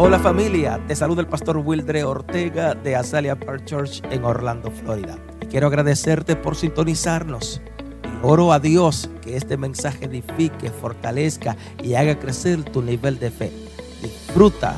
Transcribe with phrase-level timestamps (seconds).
[0.00, 5.18] Hola familia, te saluda el pastor Wildre Ortega de Azalea Park Church en Orlando, Florida.
[5.42, 7.60] Y quiero agradecerte por sintonizarnos.
[8.04, 13.32] Y oro a Dios que este mensaje edifique, fortalezca y haga crecer tu nivel de
[13.32, 13.50] fe.
[14.00, 14.76] Disfruta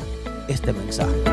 [0.48, 1.29] este mensaje.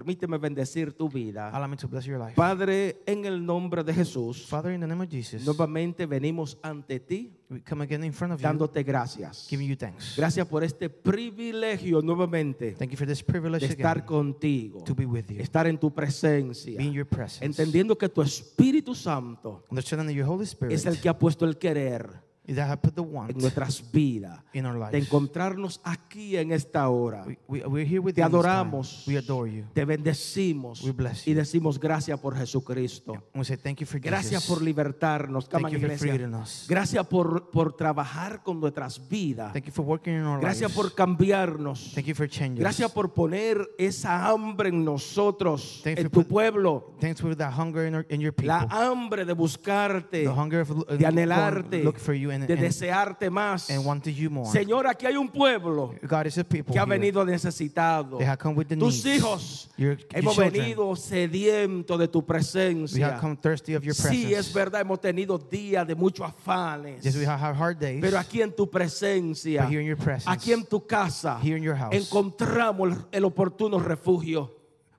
[0.00, 1.50] Permíteme bendecir tu vida.
[1.50, 2.32] Allow me to bless your life.
[2.34, 6.98] Padre, en el nombre de Jesús, Father, in the name of Jesus, nuevamente venimos ante
[7.00, 9.46] ti we come again in front of you, dándote gracias.
[9.50, 10.14] giving you thanks.
[10.16, 15.04] Gracias por este privilegio nuevamente Thank you for this de estar again contigo, to be
[15.04, 19.64] with you, estar en tu presencia, be in your presence, entendiendo que tu Espíritu Santo
[19.68, 22.08] understanding that your Holy Spirit es el que ha puesto el querer
[22.46, 27.24] en nuestras vidas, de encontrarnos aquí en esta hora.
[27.26, 29.64] We, we, we're here with Te adoramos, We adore you.
[29.72, 33.14] te bendecimos We bless y decimos gracias por Jesucristo.
[33.42, 34.48] Say thank you for Gracias Jesus.
[34.56, 36.68] por libertarnos, Thank you for.
[36.68, 39.52] Gracias por, por trabajar con nuestras vidas.
[39.52, 40.76] Thank you for working in our Gracias lives.
[40.76, 41.92] por cambiarnos.
[41.94, 46.12] Thank you for changing Gracias por poner esa hambre en nosotros, Thank you en for
[46.12, 46.94] tu put- pueblo.
[47.00, 48.34] Thanks for that hunger in, our, in your.
[48.42, 53.30] La hambre de buscarte, the hunger of de anhelarte, look for you and, de desearte
[53.30, 53.68] más.
[53.70, 54.50] and you more.
[54.50, 58.18] Señor, aquí hay un pueblo God is a people que ha venido necesitado.
[58.18, 59.18] They have come with the Tus needs.
[59.22, 60.52] hijos Your, your hemos children.
[60.52, 63.06] venido sedientos de tu We presencia.
[63.08, 64.26] have come thirsty of your presence.
[64.28, 67.02] Sí, es verdad, hemos tenido días de muchos afanes.
[67.04, 68.00] Yes, we have had hard days.
[68.00, 71.56] Pero aquí en tu presencia, But here in your presence, aquí en tu casa, here
[71.56, 74.50] in your house, encontramos el- el oportuno refugio.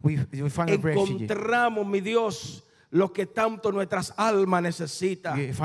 [0.03, 0.69] we, we find.
[0.69, 2.63] Encontramos, mi Dios,
[2.93, 5.37] lo que tanto nuestras almas necesitan.
[5.37, 5.57] Needs.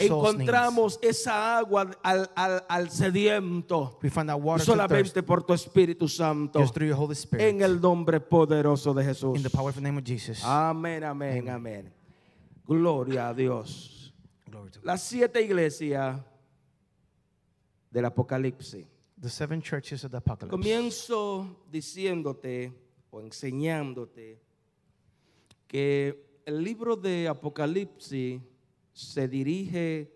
[0.00, 3.98] Encontramos esa agua al, al- al sediento.
[4.02, 6.58] We find that water to Solamente por tu Espíritu Santo.
[6.60, 7.48] just through your Holy Spirit.
[7.48, 9.36] En el nombre poderoso de Jesús.
[9.36, 10.42] in the powerful name of Jesus.
[10.42, 11.92] Amén, amén, amén.
[12.66, 14.12] Gloria a Dios.
[14.82, 16.18] Las siete iglesias
[17.90, 18.86] del Apocalipsis.
[19.20, 20.50] The seven churches of the apocalypse.
[20.50, 22.72] Comienzo diciéndote
[23.10, 24.38] o enseñándote
[25.66, 28.40] que el libro de Apocalipsis
[28.94, 30.10] se dirige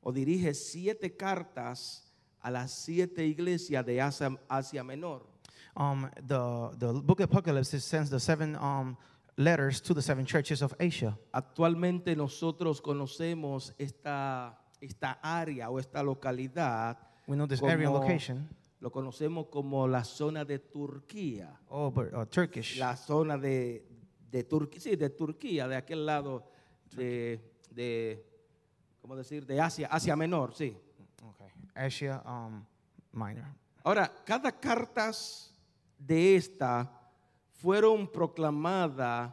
[0.00, 5.26] o dirige siete cartas a las siete iglesias de Asia, Asia Menor.
[5.76, 8.96] Um, the, the book of Apocalypse sends the seven um,
[9.36, 11.18] letters to the seven churches of Asia.
[11.32, 16.96] Actualmente nosotros conocemos esta, esta área o esta localidad.
[17.26, 18.48] We know this area como- location.
[18.80, 21.58] Lo conocemos como la zona de Turquía.
[21.68, 22.78] Oh, but uh, Turkish.
[22.78, 23.93] La zona de,
[24.34, 26.44] de Turquía, sí, de Turquía, de aquel lado
[26.96, 27.40] de,
[27.70, 28.26] de
[29.00, 29.46] ¿cómo decir?
[29.46, 30.76] De Asia, Asia Menor, sí.
[31.22, 31.46] Okay.
[31.72, 32.64] Asia um,
[33.12, 33.44] Minor.
[33.84, 35.54] Ahora, cada cartas
[35.96, 36.90] de esta
[37.52, 39.32] fueron proclamadas,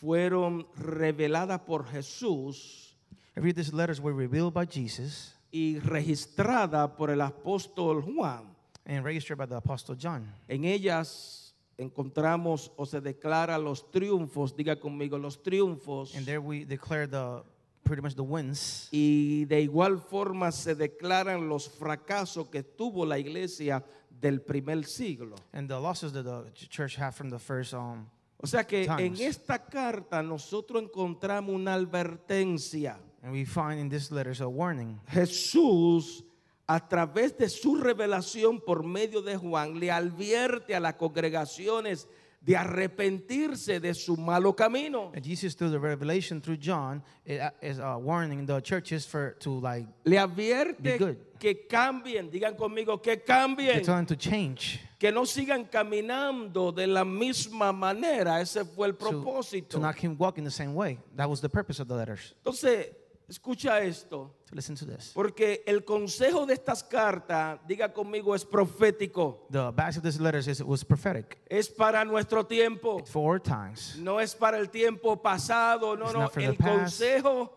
[0.00, 2.96] fueron reveladas por Jesús
[3.36, 8.56] Every these letters were revealed by Jesus y registradas por el apóstol Juan.
[8.86, 10.26] and registered by the Apostle John.
[10.48, 11.41] En ellas
[11.82, 16.14] encontramos o se declara los triunfos, diga conmigo, los triunfos.
[16.16, 17.42] And there we declare the
[17.84, 18.88] pretty much the wins.
[18.92, 25.36] Y de igual forma se declaran los fracasos que tuvo la iglesia del primer siglo.
[25.52, 28.06] And the losses that the ch- church had from the first um,
[28.38, 32.98] O sea que en esta carta nosotros encontramos una advertencia.
[33.22, 34.98] and we find in these letters a warning.
[35.08, 36.24] Jesús,
[36.74, 42.08] a través de su revelación por medio de Juan, le advierte a las congregaciones
[42.40, 45.12] de arrepentirse de su malo camino.
[45.14, 49.60] And Jesus, through the revelation through John, uh, is uh, warning the churches for to
[49.60, 51.16] like Le Be advierte good.
[51.38, 53.84] que cambien, digan conmigo que cambien.
[54.06, 58.40] to change, que no sigan caminando de la misma manera.
[58.40, 59.68] Ese fue el to, propósito.
[59.68, 60.98] to not keep walking the same way.
[61.16, 62.34] That was the purpose of the letters.
[62.42, 62.86] Entonces,
[63.28, 65.12] escucha esto, To listen to this.
[65.14, 69.46] porque el consejo de estas cartas, diga conmigo, es profético.
[69.50, 73.04] The back of these letters is, was prophetic Es para nuestro tiempo.
[73.06, 73.96] for our times.
[73.98, 76.20] No es para el tiempo pasado, no, It's no.
[76.20, 77.00] not for the El past.
[77.00, 77.50] consejo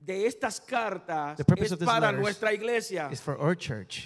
[0.00, 3.10] de estas cartas es para nuestra iglesia.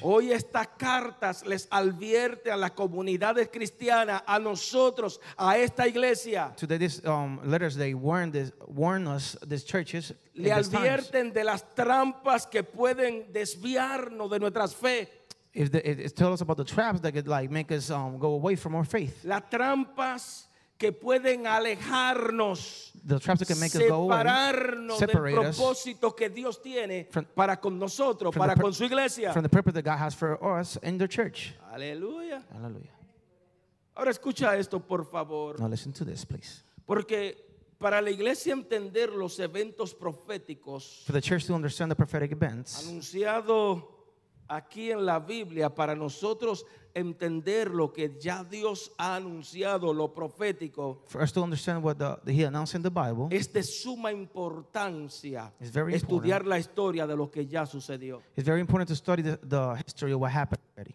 [0.02, 6.52] Hoy estas cartas les advierte a las comunidades cristianas, a nosotros, a esta iglesia.
[6.56, 11.62] Today, these um, letters they warn this, warn us, these churches, le advierten de las
[11.74, 15.08] trampas que pueden desviarnos de nuestras fe.
[15.54, 18.18] if the, it, it tells us about the traps that could like make us um,
[18.18, 19.24] go away from our faith.
[19.24, 20.46] Las trampas
[20.82, 26.14] que pueden alejarnos, The traps that can make us go separarnos del separate us propósito
[26.16, 29.32] que Dios tiene From- para con nosotros, from para the pur- con su iglesia.
[29.32, 31.54] from the purpose that God has for us in the church.
[31.72, 32.42] Aleluya.
[32.52, 32.90] Hallelujah.
[33.94, 36.62] Ahora escucha esto, por favor, Now listen to this, please.
[36.84, 37.36] porque
[37.78, 42.86] para la iglesia entender los eventos proféticos For the church to understand the prophetic events
[42.88, 43.88] anunciado
[44.48, 46.64] aquí en la Biblia, para nosotros
[46.94, 52.16] entender lo que ya Dios ha anunciado, lo profético, for us to understand what the,
[52.24, 57.16] the, he announced in the Bible, es de suma importancia very estudiar la historia de
[57.16, 58.22] lo que ya sucedió.
[58.36, 60.94] it's very important to study the, the history of what happened already.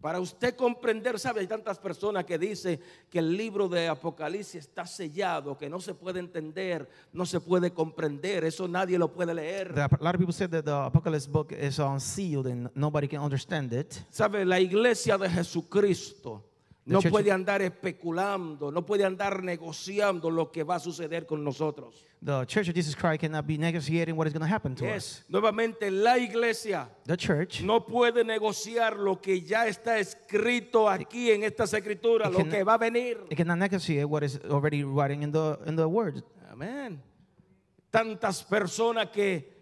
[0.00, 2.80] Para usted comprender, sabe, hay tantas personas que dicen
[3.10, 7.70] que el libro de Apocalipsis está sellado, que no se puede entender, no se puede
[7.72, 9.74] comprender, eso nadie lo puede leer.
[9.74, 13.20] The- a lot of people say that the Apocalypse book is unsealed and nobody can
[13.20, 13.94] understand it.
[14.10, 16.44] Sabe, la iglesia de Jesucristo
[16.86, 21.44] no church- puede andar especulando, no puede andar negociando lo que va a suceder con
[21.44, 22.06] nosotros.
[22.22, 25.24] The Church of Jesus Christ cannot be negotiating what is going to happen to us.
[25.30, 31.44] Nuevamente la iglesia The church no puede negociar lo que ya está escrito aquí en
[31.44, 33.18] estas escrituras, It lo can- que va a venir.
[33.30, 36.22] it cannot negotiate what is already writing in the in the word.
[36.50, 37.00] Amén.
[37.90, 39.59] Tantas personas que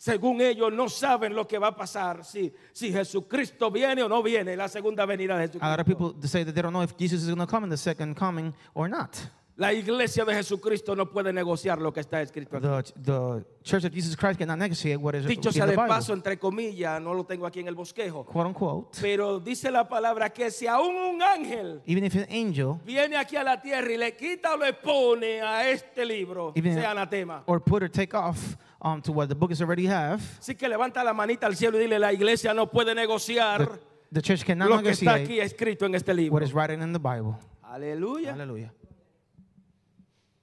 [0.00, 4.22] según ellos no saben lo que va a pasar si, si Jesucristo viene o no
[4.22, 6.14] viene, la segunda venida de A lot of Jesucristo.
[6.14, 8.16] people say that they don't know if Jesus is going to come in the second
[8.16, 9.18] coming or not.
[9.58, 12.92] La iglesia de Jesucristo no puede negociar lo que está escrito aquí.
[12.94, 16.14] The, the Church of Jesus Christ cannot negotiate what is Dicho sea the de paso,
[16.14, 18.98] entre comillas, no lo tengo aquí en el bosquejo, Quote unquote.
[19.02, 23.36] pero dice la palabra que si aún un ángel Even if an angel viene aquí
[23.36, 27.42] a la tierra y le quita o le pone a este libro, sea anatema.
[27.44, 31.02] or put or take off um, to what the books already have, Así que levanta
[31.04, 33.78] la manita al cielo y dile, la iglesia no puede negociar the,
[34.12, 36.34] the church cannot lo que está negotiate aquí escrito en este libro.
[36.34, 37.34] what is written in the Bible.
[37.62, 38.32] Aleluya.
[38.32, 38.72] Hallelujah.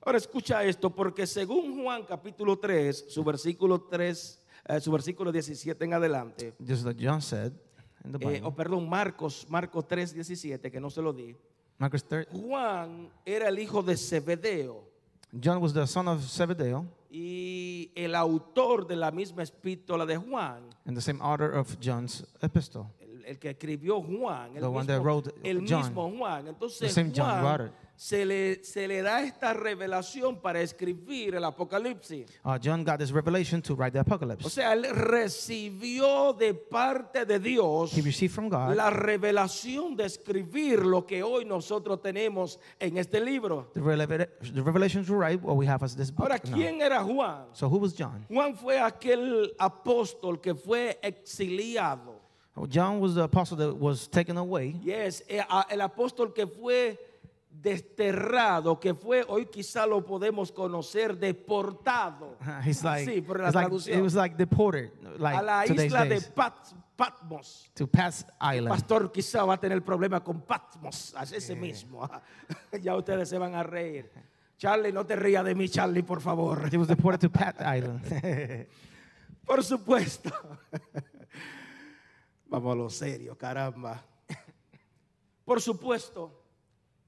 [0.02, 5.84] Ahora escucha esto, porque según Juan capítulo 3, su versículo 3, eh, su versículo 17
[5.84, 7.52] en adelante, Just like John said
[8.06, 8.48] in the eh, Bible.
[8.48, 11.36] o perdón, Marcos, Marcos 3, 17, que no se lo di.
[11.78, 14.87] Marcus 3, Juan era el hijo de Zebedeo
[15.40, 20.64] John was the son of Zebedeo y el autor de la misma epístola de Juan,
[20.86, 22.88] and the same author of John's epistle.
[23.02, 25.84] el, el que escribió Juan, el, The one mismo, that wrote el John.
[25.84, 26.48] mismo Juan.
[26.48, 27.72] Entonces The same John wrote it.
[28.00, 32.28] Se le, se le da esta revelación para escribir el Apocalipsis.
[32.46, 34.48] Uh, John got this revelation to write the O apocalypse.
[34.52, 40.86] sea, él recibió de parte de Dios He received from God la revelación de escribir
[40.86, 43.72] lo que hoy nosotros tenemos en este libro.
[43.74, 43.82] the,
[44.62, 46.30] revelation to write what we have as this book.
[46.30, 46.56] Ahora, now.
[46.56, 47.46] ¿quién era Juan?
[47.54, 48.26] So who was John?
[48.30, 52.22] Juan fue aquel apóstol que fue exiliado.
[52.56, 54.76] Oh, John was the apostle that was taken away.
[54.84, 56.98] Yes, eh, a- el apóstol que fue
[57.62, 62.38] desterrado, que fue, hoy quizá lo podemos conocer, deportado.
[62.84, 63.98] Like, Sí, por la it's like traducción.
[64.00, 67.72] it was like deported, like a la isla de days, Pat- Patmos.
[67.76, 68.70] to Pat's Island.
[68.70, 72.08] Pastor quizá va a tener problema con Patmos, a ese mismo.
[72.82, 74.10] ya ustedes se van a reír.
[74.58, 76.68] Charlie, no te rías de mí, Charlie, por favor.
[76.74, 78.68] He was deported to Pat Island.
[79.46, 80.32] Por supuesto.
[82.50, 84.02] Vamos a lo serio, caramba.
[85.46, 86.44] Por supuesto,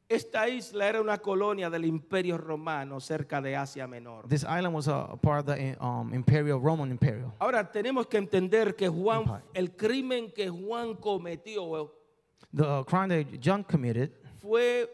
[0.10, 4.28] esta isla era una colonia del Imperio Romano cerca de Asia Menor.
[4.28, 7.32] this island was a part of the um, imperial Roman imperial.
[7.40, 9.44] Ahora tenemos que entender que Juan, Empire.
[9.54, 11.94] el crimen que Juan cometió
[12.52, 14.90] The crime that John committed fue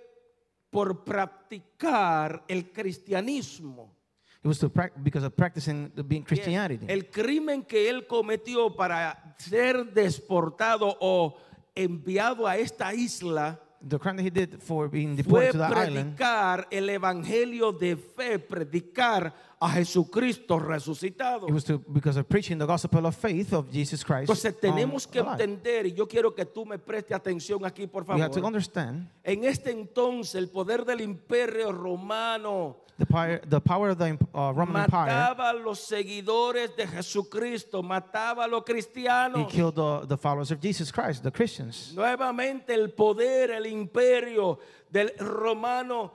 [0.70, 3.96] por practicar el cristianismo.
[4.44, 4.70] it was to
[5.02, 6.86] because of practicing the being Christianity.
[6.90, 11.38] El crimen que él cometió para ser desportado o
[11.74, 15.64] enviado a esta isla the crime that he did for being fue deported to the
[15.66, 16.16] island.
[16.18, 21.48] predicar el evangelio de fe, predicar a Jesucristo resucitado.
[21.48, 24.30] it was to because of preaching the gospel of faith of Jesus Christ.
[24.30, 28.22] Entonces tenemos que entender, y yo quiero que tú me prestes atención aquí, por we
[28.22, 28.48] have to favor.
[28.48, 34.18] understand En este entonces, el poder del imperio romano the power, the power of the
[34.34, 35.08] uh, Roman Empire.
[35.08, 39.52] mataba a los seguidores de Jesucristo, mataba a los He cristianos.
[39.52, 41.94] killed the, the followers of Jesus Christ, the Christians.
[41.94, 44.60] Nuevamente el poder, el imperio
[44.90, 46.14] del romano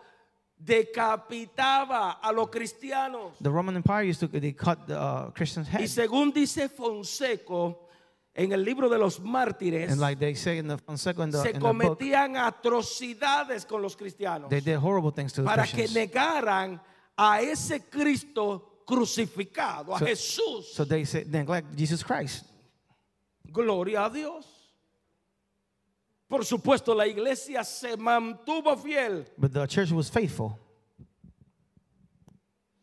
[0.65, 3.33] decapitaba a los cristianos.
[3.41, 5.93] The Roman Empire used to they cut the uh, Christians' Y heads.
[5.93, 7.89] según dice Fonseco
[8.35, 11.43] en el libro de los mártires, And like they say in the Fonseca in the,
[11.43, 15.47] se in the book, cometían atrocidades con los cristianos they did horrible things to the
[15.47, 15.95] para que Christians.
[16.13, 16.81] negaran
[17.17, 20.65] a ese Cristo crucificado, a So- Jesús.
[20.75, 22.45] So they say neglect Jesus Christ.
[23.53, 24.47] Gloria a Dios.
[26.31, 29.27] Por supuesto, la iglesia se mantuvo fiel.
[29.37, 30.57] But the church was faithful.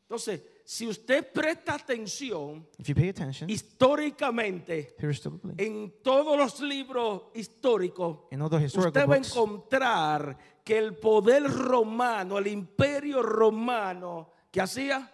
[0.02, 7.32] Entonces, si usted presta atención If you pay attention, históricamente historically, en todos los libros
[7.34, 13.24] históricos, in all the historical usted va a encontrar que el poder romano, el imperio
[13.24, 15.10] romano, que hacía,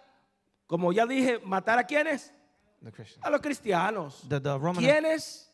[0.66, 2.34] como ya dije, matar a quienes?
[3.22, 4.26] A los cristianos.
[4.28, 5.53] the, the Roman, ¿Quiénes?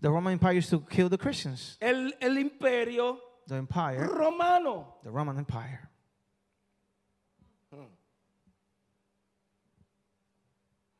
[0.00, 1.76] The Roman Empire used to kill the Christians.
[1.80, 4.94] El, el imperio The empire, romano.
[5.02, 5.88] the Roman Empire.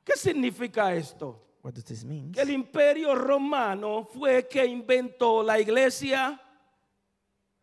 [0.04, 1.46] ¿Qué significa esto?
[1.62, 2.32] What does this mean?
[2.32, 6.40] Que el imperio romano fue que inventó la iglesia.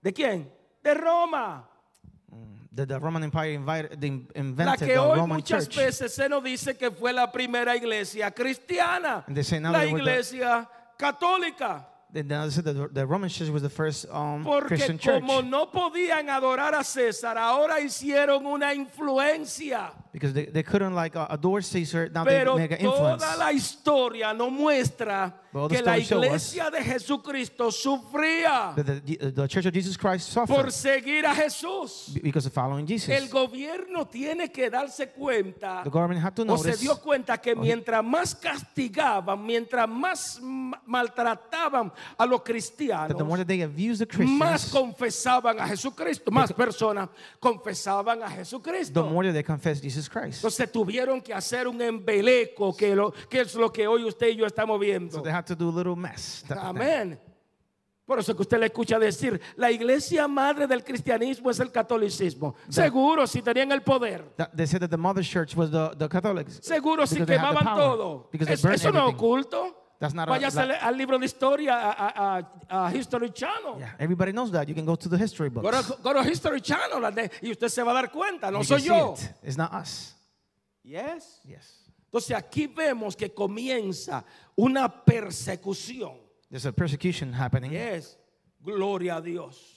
[0.01, 0.51] ¿De quién?
[0.84, 1.67] De Roma.
[2.74, 5.77] The, the Roman Empire invited, they La invented que the hoy Roman muchas Church.
[5.77, 9.25] veces se nos dice que fue la primera iglesia cristiana.
[9.27, 11.86] La the- iglesia católica.
[12.12, 15.22] Then they said that the, the Roman Church was the first um, Porque Christian church
[15.22, 19.92] como no podían adorar a César, ahora hicieron una influencia.
[20.19, 22.09] Because they, they couldn't like uh, adore Caesar.
[22.13, 23.24] Now they Pero make an influence.
[23.24, 29.47] toda la historia nos muestra the que la iglesia de Jesucristo sufría The, the, the
[29.47, 32.13] Church of Jesus Christ por seguir a Jesús.
[32.13, 33.09] be- because of following Jesus.
[33.09, 37.38] El gobierno tiene que darse cuenta the government had to o se notice dio cuenta
[37.38, 43.47] que mientras más castigaban, mientras más ma- maltrataban a los cristianos, that the more that
[43.47, 47.09] they abuse the más Christians, confesaban a Jesucristo, más personas
[47.39, 49.03] confesaban a the Jesucristo.
[49.09, 50.37] more that they confess Jesus Christ.
[50.37, 54.35] Entonces tuvieron que hacer un embeleco, que, lo, que es lo que hoy usted y
[54.37, 55.17] yo estamos viendo.
[55.17, 56.43] So they had to do a little mess.
[56.47, 56.81] type of thing.
[56.81, 57.19] Amén.
[58.05, 62.55] Por eso que usted le escucha decir, la iglesia madre del cristianismo es el catolicismo.
[62.69, 64.23] Seguro si tenían el poder.
[64.55, 66.59] They said that the mother church was the, the Catholics.
[66.61, 68.29] Seguro si quemaban todo.
[68.31, 69.87] Es- eso no es oculto.
[70.00, 73.80] That's not a- that- al libro de historia, a, a- History Channel.
[73.80, 74.68] Yeah, everybody knows that.
[74.68, 75.63] You can go to the history books.
[75.63, 77.01] Go to, go to History Channel
[77.42, 79.13] y usted se va a dar cuenta, no You soy yo.
[79.13, 79.34] it.
[79.44, 80.13] It's not us.
[80.84, 81.39] Yes.
[81.44, 81.84] Yes.
[82.12, 84.24] Entonces aquí vemos que comienza
[84.56, 86.18] una persecución.
[86.50, 87.72] There's a persecution happening.
[87.72, 88.18] Yes.
[88.63, 89.76] Gloria a Dios.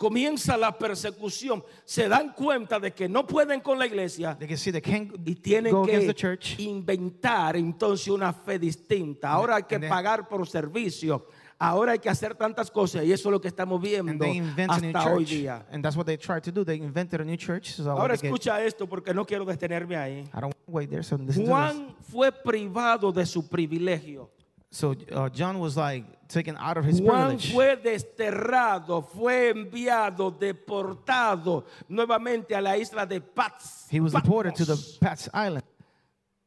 [0.00, 1.62] Comienza la persecución.
[1.84, 6.14] Se dan cuenta de que no pueden con la iglesia y tienen que
[6.56, 9.30] inventar entonces una fe distinta.
[9.30, 11.26] Ahora hay que pagar por servicio.
[11.58, 14.24] Ahora hay que hacer tantas cosas y eso es lo que estamos viendo
[14.70, 15.66] hasta hoy día.
[15.70, 16.64] And that's what they tried to do.
[16.64, 17.72] They invented a new church.
[17.72, 20.24] So Ahora escucha esto porque no quiero detenerme ahí.
[21.44, 24.30] Juan fue privado de su privilegio.
[24.72, 27.52] So uh, John was like taken out of his Juan privilege.
[27.52, 33.86] fue desterrado, fue enviado, deportado nuevamente a la isla de Patmos.
[33.90, 34.98] He was deported to the Patmos.
[35.00, 35.64] Pat's Island.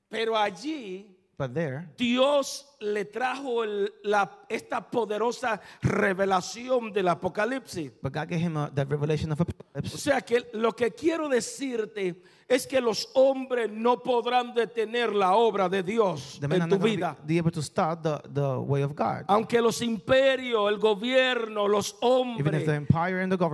[0.10, 7.92] Pero allí But there, Dios le trajo el- la, esta poderosa revelación del Apocalipsis.
[8.02, 9.98] but God gave him uh, the revelation of O Apocalypse.
[10.00, 12.22] sea que lo que quiero decirte
[12.54, 17.18] es que los hombres no podrán detener la obra de Dios The en tu vida.
[17.26, 19.24] be able to start the, the way of God.
[19.28, 22.64] Aunque los imperios, el gobierno, los hombres,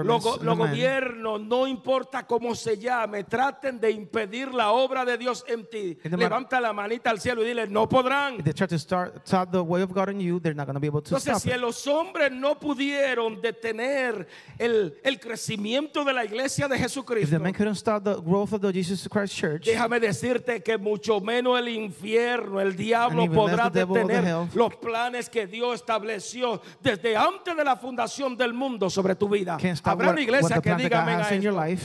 [0.06, 5.18] Los, go- los gobiernos, no importa cómo se llame, traten de impedir la obra de
[5.18, 5.98] Dios en ti.
[6.30, 8.38] Levanta la manita al cielo y dile, no podrán.
[11.16, 14.28] Entonces, si los hombres no pudieron detener
[14.58, 17.36] el, el crecimiento de la iglesia de Jesucristo,
[18.90, 24.76] Jesus Christ church, déjame decirte que mucho menos el infierno, el diablo podrá detener los
[24.76, 29.58] planes que Dios estableció desde antes de la fundación del mundo sobre tu vida.
[29.84, 31.80] Habrá una iglesia que diga amén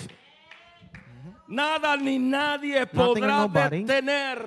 [1.47, 4.47] Nada ni nadie podrá detener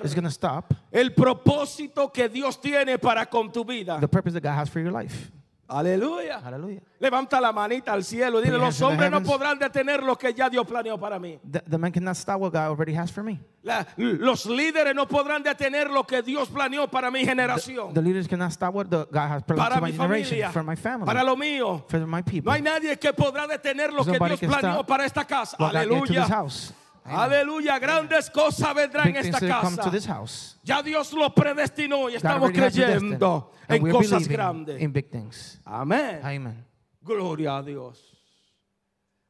[0.90, 4.00] el propósito que Dios tiene para con tu vida.
[4.00, 5.30] the purpose that God has for your life.
[5.68, 6.40] Aleluya.
[6.40, 6.80] Hallelujah.
[6.98, 10.32] Levanta la manita al cielo y dile, los the hombres no podrán detener lo que
[10.32, 11.38] ya Dios planeó para mí.
[11.50, 13.38] The, the man cannot stop what God already has for me.
[13.62, 18.26] La- los líderes no podrán detener lo que Dios planeó para mi generación, The leaders
[18.26, 21.06] cannot stop what the, God has planned para my mi generation, familia, for my family,
[21.06, 21.84] para lo mío.
[21.86, 22.50] for my people.
[22.50, 25.56] No hay nadie que podrá detener lo There's que Dios planeó para esta casa.
[25.60, 26.26] Aleluya.
[27.10, 27.78] Aleluya.
[27.78, 29.90] Grandes cosas vendrán en esta casa.
[30.62, 34.80] Ya Dios lo predestinó y estamos creyendo en cosas grandes.
[35.64, 36.20] Amén.
[36.22, 36.64] Amen.
[37.00, 38.14] Gloria a Dios.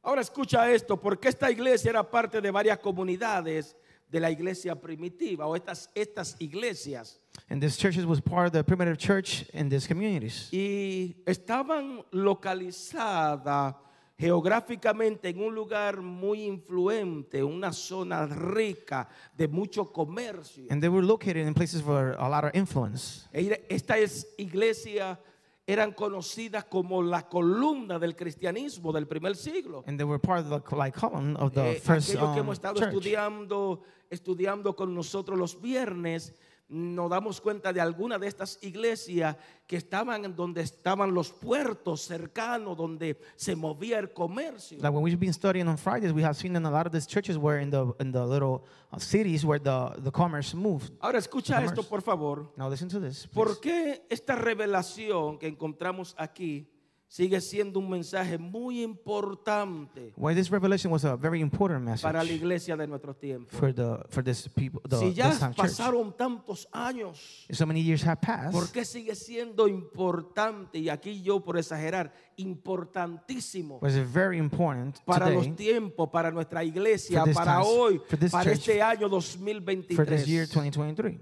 [0.01, 3.75] Ahora escucha esto, porque esta iglesia era parte de varias comunidades
[4.09, 7.19] de la iglesia primitiva o estas, estas iglesias
[7.49, 10.49] And this churches was part of the primitive church in these communities.
[10.51, 13.75] y estaban localizadas
[14.19, 20.65] geográficamente en un lugar muy influente, una zona rica de mucho comercio.
[20.69, 23.27] And they were located in places for a lot of influence.
[23.31, 25.17] Esta es iglesia
[25.65, 29.83] eran conocidas como la columna del cristianismo del primer siglo.
[29.87, 32.57] And they were part of the like column of the Eh, first que um, hemos
[32.57, 32.89] estado church.
[32.89, 36.33] estudiando, estudiando con nosotros los viernes,
[36.69, 39.35] nos damos cuenta de algunas de estas iglesias
[39.65, 44.77] que estaban en donde estaban los puertos cercanos, donde se movía el comercio.
[44.79, 47.07] Like when we've been studying on Fridays, we have seen in a lot of these
[47.07, 50.91] churches were in the in the little uh, cities where the, the commerce moved.
[51.01, 52.51] Ahora escucha esto, por favor.
[52.55, 53.25] Now listen to this.
[53.25, 53.33] please.
[53.33, 56.67] ¿Por qué esta revelación que encontramos aquí
[57.11, 62.23] sigue siendo un mensaje muy importante Why this revelation was a very important message para
[62.23, 63.49] la iglesia de nuestro tiempo?
[63.57, 65.57] for the for this people the Si ya this time church.
[65.71, 68.51] pasaron tantos años, So many years have passed.
[68.51, 70.77] ¿por qué sigue siendo importante?
[70.77, 76.63] Y aquí yo por exagerar, importantísimo was very important para today los tiempos, para nuestra
[76.63, 78.01] iglesia, para times- hoy,
[78.31, 80.27] para church, este año for this 2023.
[80.27, 81.19] year 2023.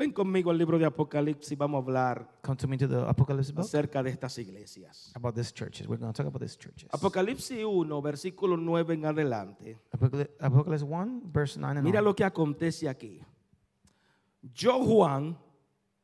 [0.00, 3.52] Ven conmigo al libro de Apocalipsis, vamos a hablar Come to me to the Apocalypse
[3.52, 5.12] book acerca de estas iglesias.
[5.14, 5.86] about these churches.
[5.86, 6.88] We're going to talk about these churches.
[6.90, 9.78] Apocalipsis 1, versículo 9 en adelante.
[9.92, 12.06] Apocalypse, Apocalypse 1, verse 9 and Mira on.
[12.06, 13.22] lo que acontece aquí.
[14.40, 15.36] Yo, Juan,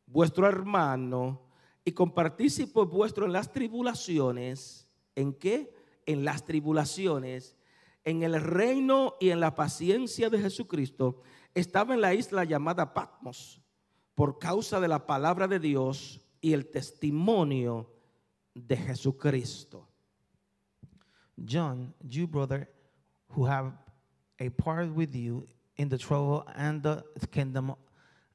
[0.05, 1.41] vuestro hermano,
[1.83, 4.87] y compartícipo vuestro en las tribulaciones.
[5.15, 5.73] ¿En qué?
[6.05, 7.57] En las tribulaciones,
[8.05, 11.23] en el reino y en la paciencia de Jesucristo.
[11.55, 13.63] Estaba en la isla llamada Patmos
[14.17, 17.87] por causa de la palabra de Dios y el testimonio
[18.55, 19.87] de Jesucristo.
[21.45, 22.67] John, you brother,
[23.29, 23.73] who have
[24.41, 25.47] a part with you
[25.77, 27.75] in the trouble and the kingdom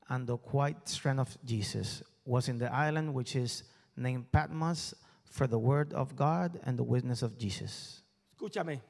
[0.08, 3.64] and the quiet strength of Jesus, was in the island which is
[3.98, 4.94] named Patmos
[5.26, 8.04] for the word of God and the witness of Jesus.
[8.38, 8.82] Escúchame.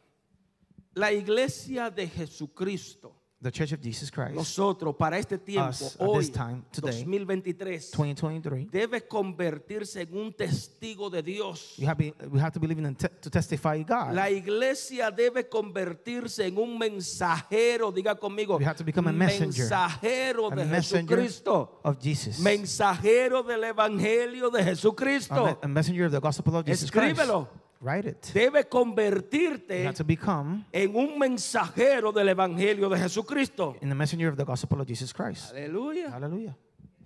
[0.96, 6.20] La iglesia de Jesucristo The Church of Jesus Christ, nosotros para este tiempo, Us, hoy,
[6.20, 11.74] this time, today, 2023, 2023, debe convertirse en un testigo de Dios.
[11.80, 14.14] we have, be, we have to believe in te- to testify God.
[14.14, 19.64] La iglesia debe convertirse en un mensajero, diga conmigo, We have to become a messenger.
[19.64, 22.38] mensajero a de messenger Jesucristo, of Jesus.
[22.40, 25.46] mensajero del evangelio de a, Jesucristo.
[25.46, 27.48] me- a messenger of the gospel of Jesus Escríbelo.
[27.48, 27.61] Christ.
[27.82, 28.32] Write it.
[28.32, 33.76] Debe convertirte to become en un mensajero del evangelio de Jesucristo.
[33.82, 35.52] in the messenger of the gospel of Jesus Christ.
[35.52, 36.12] Aleluya.
[36.12, 36.56] Hallelujah.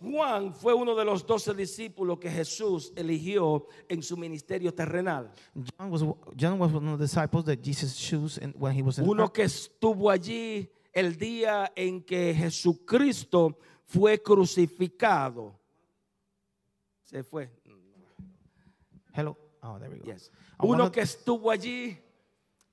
[0.01, 5.31] Juan fue uno de los doce discípulos que Jesús eligió en su ministerio terrenal.
[5.55, 6.03] John was
[6.35, 9.31] John was one of the disciples that Jesus chose in, when he was in Uno
[9.31, 15.57] que estuvo allí el día en que Jesucristo fue crucificado.
[17.05, 17.49] Se fue.
[19.13, 19.38] Hello.
[19.63, 20.11] Oh, there we go.
[20.11, 20.29] Yes.
[20.59, 21.97] Uno que estuvo allí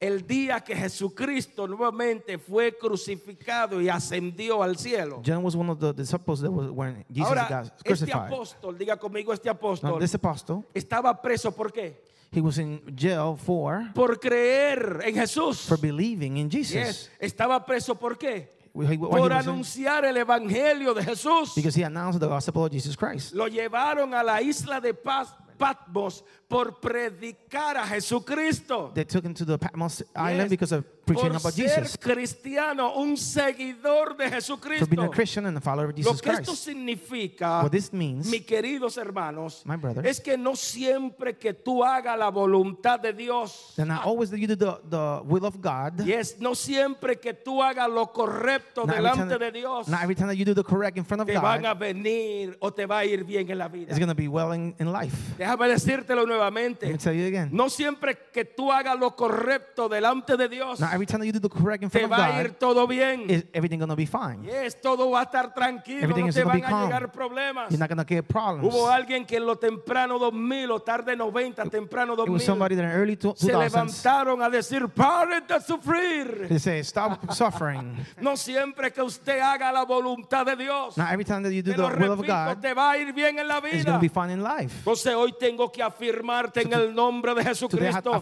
[0.00, 5.22] el día que Jesucristo nuevamente fue crucificado y ascendió al cielo.
[5.24, 8.32] John was one of the disciples that was when Jesus Ahora, got este crucified.
[8.32, 12.02] apóstol, diga conmigo este Now, apóstol, this apostle, estaba preso ¿por qué?
[12.32, 15.60] he was in jail for Por creer en Jesús.
[15.68, 16.72] for believing in Jesus.
[16.74, 17.10] Yes.
[17.20, 18.60] Estaba preso ¿por qué?
[18.72, 21.54] Por anunciar el evangelio de Jesús.
[21.54, 23.34] because he announced the gospel of Jesus Christ.
[23.34, 28.90] Lo llevaron a la isla de Paz- Patmos por predicar a Jesucristo.
[28.94, 30.50] They took him to the Patmos Island Yes.
[30.50, 31.96] because of preaching Por about ser Jesus.
[31.96, 35.02] cristiano, un seguidor de For being Jesucristo.
[35.02, 36.62] a Christian and a follower of Lo Jesus que esto Christ.
[36.64, 41.82] significa, What this means, mis queridos hermanos, My brothers, es que no siempre que tú
[41.84, 45.60] hagas la voluntad de Dios, then not always that you do the, the will of
[45.60, 46.04] God.
[46.04, 50.28] yes, no siempre que tú hagas lo correcto Not delante de Dios, not every time
[50.28, 52.84] that you do the correct in front of te van a God, venir o te
[52.86, 53.88] va a ir bien en la vida.
[53.90, 55.16] it's going to be well in, in life.
[55.56, 56.86] Déjame decírtelo Let nuevamente.
[56.88, 57.50] me tell you again.
[57.52, 61.32] No siempre que tú hagas lo correcto delante de Dios, Not every time that you
[61.32, 63.28] do the correct in te front of va a ir God, todo bien.
[63.30, 64.42] is everything going to be fine.
[64.44, 66.82] Yes, todo va a estar tranquilo, Everything no is te gonna van a calm.
[66.86, 67.70] llegar problemas.
[67.70, 68.72] You're not going to get problems.
[68.74, 72.74] Hubo alguien que en lo temprano 2000 o tarde 90, temprano It was 2000, somebody
[72.76, 76.48] that in early two- se 2000s, levantaron a decir, paren de sufrir.
[76.48, 77.96] they say, stop suffering.
[78.20, 81.72] No siempre que usted haga la voluntad de Dios, Not every time that you do
[81.72, 83.62] te lo the will of repito, God, te va a ir bien en la it's
[83.62, 83.92] going vida.
[83.94, 84.74] to be fine in life.
[84.78, 88.12] Entonces hoy tengo que afirmarte en el nombre de Jesucristo.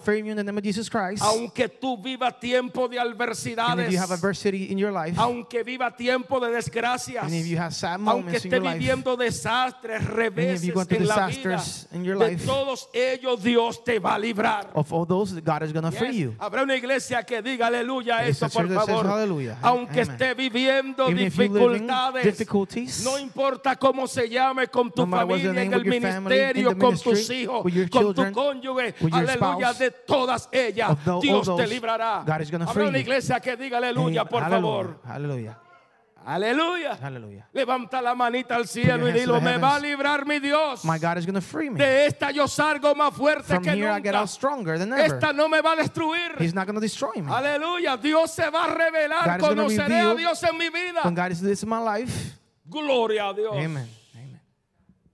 [1.20, 6.40] Aunque tú vivas tiempo de adversidades, you have adversity in your life, aunque viva tiempo
[6.40, 7.24] de desgracias,
[8.06, 11.62] aunque esté your life, viviendo desastres, reveses en la vida,
[12.02, 14.70] your de life, todos ellos Dios te va a librar.
[14.72, 16.16] of all those, God is to free Yes.
[16.16, 16.34] you.
[16.38, 19.06] Habrá una iglesia que diga aleluya Yes, esto, por says favor.
[19.06, 19.58] hallelujah.
[19.60, 20.10] Aunque Amen.
[20.12, 25.84] esté viviendo Even dificultades, no importa cómo se llame con tu No familia, en el
[25.84, 32.20] ministerio, con tus hijos, con tu cónyuge, aleluya, de todas ellas, Dios te librará.
[32.20, 35.00] Habrá una iglesia que diga aleluya, por favor.
[35.04, 35.58] Aleluya.
[36.22, 37.48] Hallelujah.
[37.52, 40.84] Levanta la manita al cielo y dilo, me va a librar mi Dios.
[40.84, 41.78] My God is going to free me.
[41.78, 44.20] De esta yo salgo más fuerte From que here I get nunca.
[44.20, 45.14] out stronger than ever.
[45.14, 46.36] Esta no me va a destruir.
[46.38, 47.32] He's not going to destroy me.
[47.32, 47.96] Aleluya.
[47.96, 49.40] Dios se va a revelar.
[49.40, 51.00] God Conoceré a Dios en mi vida.
[51.04, 53.54] When God is this in my life, Gloria a Dios.
[53.56, 53.88] amen.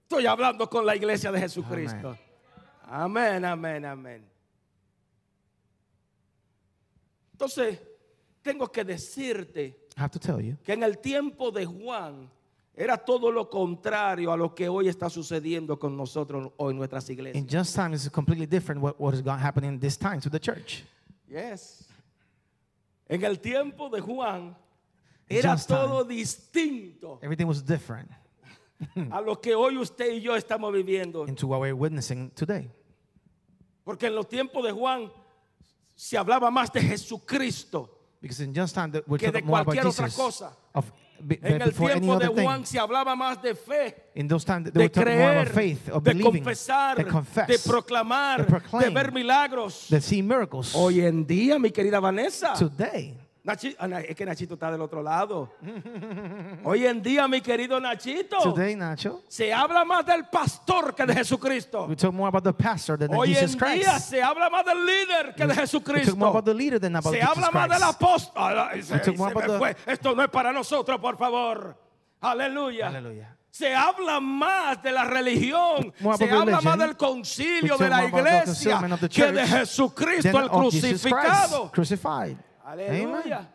[0.09, 2.17] Estoy hablando con la iglesia de Jesucristo.
[2.83, 4.25] Amén, amén, amén.
[7.33, 7.77] Entonces,
[8.41, 12.31] tengo que decirte I have to tell you, que en el tiempo de Juan
[12.73, 17.09] era todo lo contrario a lo que hoy está sucediendo con nosotros o en nuestras
[17.09, 17.43] iglesias.
[17.43, 20.29] in just time, it's completely different what, what is going happening in this time to
[20.29, 20.85] the church.
[21.27, 21.83] Yes.
[23.09, 24.55] En el tiempo de Juan
[25.27, 25.79] era just time.
[25.81, 28.09] todo distinto Everything was different
[29.11, 31.27] a lo que hoy usted y yo estamos viviendo.
[31.27, 32.69] into what we're witnessing today.
[33.83, 35.11] Porque en los tiempos de Juan
[35.95, 37.89] se hablaba más de Jesucristo.
[38.21, 40.15] Because in just time, that we're Que de talking more about cualquier otra Jesus.
[40.15, 40.57] cosa.
[40.73, 42.43] Of, be, En el before any tiempo de other thing.
[42.45, 45.89] Juan se hablaba más de fe, In those times, they de talking more creer, faith,
[45.89, 48.45] of de believing, confesar, confess, de proclamar,
[48.79, 49.87] de ver milagros.
[49.89, 50.73] they see miracles.
[50.75, 53.15] Hoy en día, mi querida Vanessa, Today,
[53.47, 55.53] Nachi- ah, es que Nachito está del otro lado.
[56.65, 61.13] Hoy en día, mi querido Nachito, today, Nacho, se habla más del pastor que de
[61.15, 61.85] Jesucristo.
[61.87, 64.85] we talk more about the pastor than Hoy Jesus en día se habla más del
[64.85, 66.27] líder que de We talk more Jesucristo.
[66.27, 69.61] about the leader than about Se Jesus habla más del apóstol.
[69.61, 69.75] We.
[69.85, 71.77] Esto no es para nosotros, por favor.
[72.19, 72.91] Aleluya.
[73.49, 78.79] Se habla más de la religión, se habla más del concilio We de la iglesia
[79.09, 81.71] que de Jesucristo el crucificado.
[82.67, 83.49] Aleluya.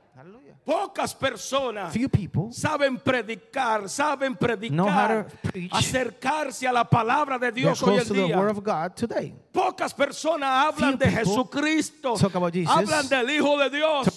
[0.64, 4.35] Pocas personas Few people saben predicar, saben
[4.70, 5.72] Know how predicar, to preach.
[5.72, 8.37] acercarse a la palabra de Dios hoy en día.
[9.53, 12.15] Pocas personas hablan de Jesucristo,
[12.67, 14.09] hablan del Hijo de Dios.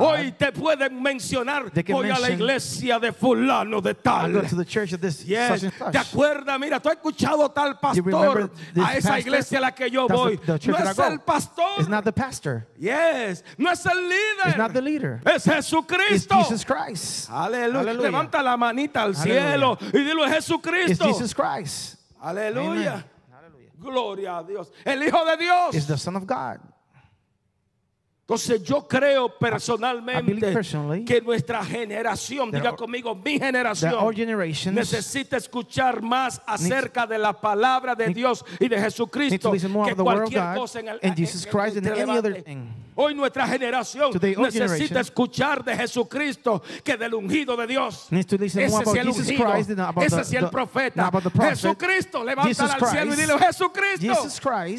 [0.00, 4.32] Hoy te pueden mencionar, voy a la iglesia de fulano de tal.
[4.42, 5.72] Yes.
[5.92, 6.58] ¿Te acuerdas?
[6.58, 8.50] Mira, tú has escuchado tal pastor
[8.82, 10.40] a esa iglesia a la que yo voy.
[10.44, 11.78] no es el pastor.
[11.78, 12.66] It's not the pastor.
[12.76, 13.44] Yes.
[13.56, 14.48] No es el líder.
[14.48, 15.20] It's not the leader.
[15.24, 16.34] Es It's Jesucristo.
[16.42, 17.30] Jesus Christ.
[17.30, 17.92] Aleluya.
[17.92, 21.06] Levanta la manita al cielo y dilo es It's Jesucristo.
[21.06, 21.96] Jesus Christ.
[22.20, 23.04] Aleluya.
[23.84, 24.72] Gloria a Dios.
[24.84, 25.74] El Hijo de Dios.
[25.74, 26.58] Is the Son of God.
[28.26, 30.50] Entonces yo creo personalmente
[31.04, 33.92] que nuestra generación, diga our- conmigo, mi generación
[34.74, 39.50] necesita escuchar más acerca de la palabra de Dios y de Jesucristo
[39.84, 41.14] que cualquier cosa en el en-
[41.90, 41.94] en-
[42.46, 48.08] en Hoy nuestra generación necesita escuchar de Jesucristo que del ungido de Dios.
[48.10, 49.54] Ese about el ungido,
[50.02, 51.10] ese sí el profeta.
[51.40, 54.14] Jesucristo, Jesus al cielo y dile Jesucristo.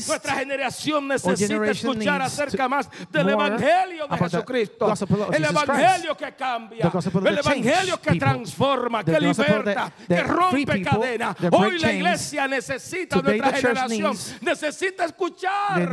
[0.07, 4.93] Nuestra generación necesita escuchar acerca más del evangelio de Jesucristo.
[5.33, 6.91] El evangelio que cambia.
[7.25, 11.35] El evangelio que transforma, que liberta, que rompe cadenas.
[11.51, 15.89] Hoy la iglesia necesita, nuestra generación necesita escuchar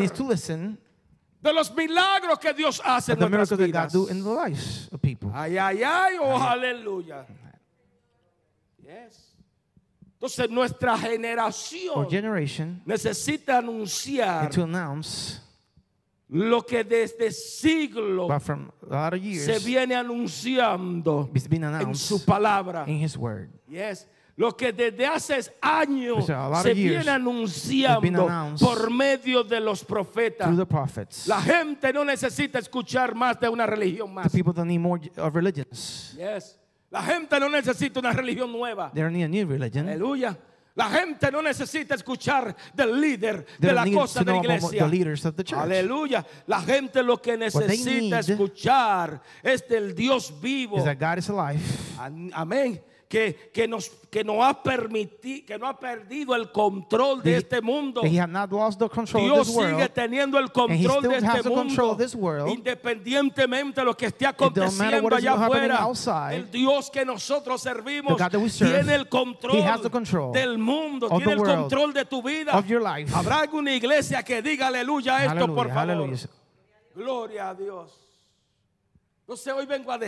[1.42, 3.92] de los milagros que Dios hace en the nuestras miracles that God vidas.
[3.92, 5.30] do in the lives of people.
[5.34, 7.26] Ay, ay, ay, oh, aleluya.
[8.84, 9.28] Yes.
[10.20, 15.40] Entonces nuestra Our generación generation necesita anunciar to announce,
[16.28, 21.64] lo que desde siglos but from a lot of se years, viene anunciando it's been
[21.64, 22.86] en announced su palabra.
[22.86, 23.50] in His Word.
[23.68, 24.06] Yes.
[24.36, 26.26] Lo que desde hace años
[26.62, 30.48] se viene anunciando por medio de los profetas.
[31.26, 34.32] La gente no necesita escuchar más de una religión The más.
[34.32, 36.16] people don't need more of religions.
[36.16, 36.58] Yes.
[36.90, 38.90] La gente no necesita una religión nueva.
[38.92, 39.88] They don't need a new religion.
[39.88, 40.36] Aleluya.
[40.74, 44.90] La gente no necesita escuchar del líder They de la cosa de la iglesia.
[45.58, 46.26] Aleluya.
[46.46, 50.82] La gente lo que necesita escuchar es del Dios vivo.
[52.32, 52.82] Amén.
[53.12, 57.36] Que, que, nos, que, no ha permiti- que no ha perdido el control de he-
[57.36, 58.00] este mundo.
[59.34, 61.62] Dios sigue teniendo el control de este mundo.
[62.48, 65.78] Independientemente de lo que esté aconteciendo allá afuera.
[65.82, 66.36] outside.
[66.36, 68.16] El Dios que nosotros servimos
[68.62, 69.56] serve, tiene el control,
[70.32, 72.52] del mundo, tiene el world, control de tu vida.
[73.14, 75.74] Habrá alguna iglesia que diga aleluya a esto, por favor.
[75.76, 76.10] Hallelujah.
[76.94, 78.01] Gloria a Dios.
[79.32, 79.98] Entonces hoy vengo a I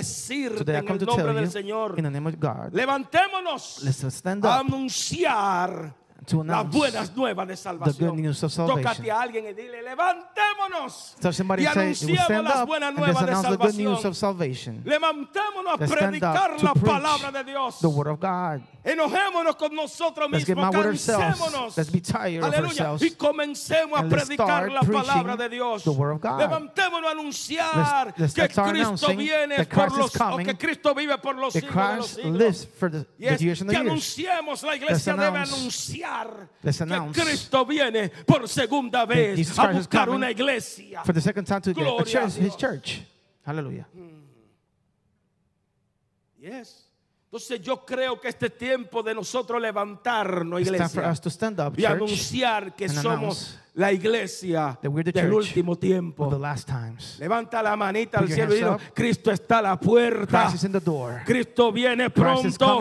[0.84, 1.94] en el nombre del Señor.
[1.98, 5.94] in the name of God, Levantémonos let's stand a up anunciar
[6.26, 8.10] To las announce buenas nuevas de salvación.
[8.10, 9.10] good news of Tócate salvation.
[9.16, 14.82] a alguien y dile, levantémonos y say, "We anunciemos las buenas nuevas de salvación.
[14.84, 17.80] Levantémonos a predicar la palabra de Dios.
[18.84, 21.40] Enojémonos con nosotros Let's get mismos, mad with ourselves.
[21.40, 21.76] cansémonos.
[21.78, 23.02] Let's be tired of ourselves.
[23.02, 25.86] Y comencemos a predicar la palabra de Dios.
[25.86, 31.34] Levantémonos a anunciar Let's- let's que Cristo viene por los o que Cristo vive por
[31.36, 33.64] los siglos de los siglos.
[33.70, 40.30] que anunciemos, la iglesia debe anunciar que Cristo viene por segunda vez a buscar una
[40.30, 41.02] iglesia.
[41.04, 43.00] For the second time to get Gloria a church, his church.
[43.46, 43.86] Hallelujah.
[46.38, 46.84] Yes.
[47.34, 51.12] Entonces yo creo que este tiempo de nosotros levantarnos, iglesia,
[51.66, 56.30] up, y anunciar que somos la iglesia del último tiempo.
[57.18, 58.78] Levanta la manita al cielo y dilo.
[58.94, 60.42] Cristo está a la puerta.
[60.42, 61.22] Christ is in the door.
[61.26, 62.80] Cristo viene pronto.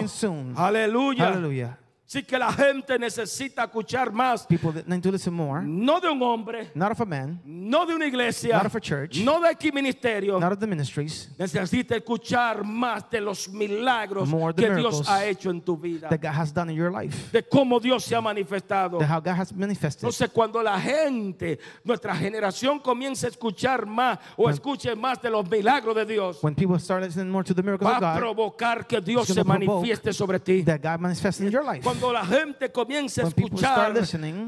[0.55, 1.79] Aleluya.
[2.05, 6.09] Así que la gente necesita escuchar más, People that need to listen more, no de
[6.11, 9.17] un hombre, not of a man, no de una iglesia, Not of a church.
[9.23, 10.37] no de aquí ministerio.
[10.39, 15.49] not of the ministries, Necesita escuchar más de los milagros More que Dios ha hecho
[15.49, 18.21] en tu vida, that God has done in your life, de cómo Dios se ha
[18.21, 18.99] manifestado.
[18.99, 20.03] that how God has manifested.
[20.03, 25.49] Entonces cuando la gente, nuestra generación comience a escuchar más o escuche más de los
[25.49, 28.19] milagros de Dios, When people start listening more to the miracles va of a God,
[28.19, 30.61] provocar que Dios se manifieste sobre ti.
[30.63, 31.83] that God manifests in your life.
[31.99, 33.93] Cuando la gente comience a escuchar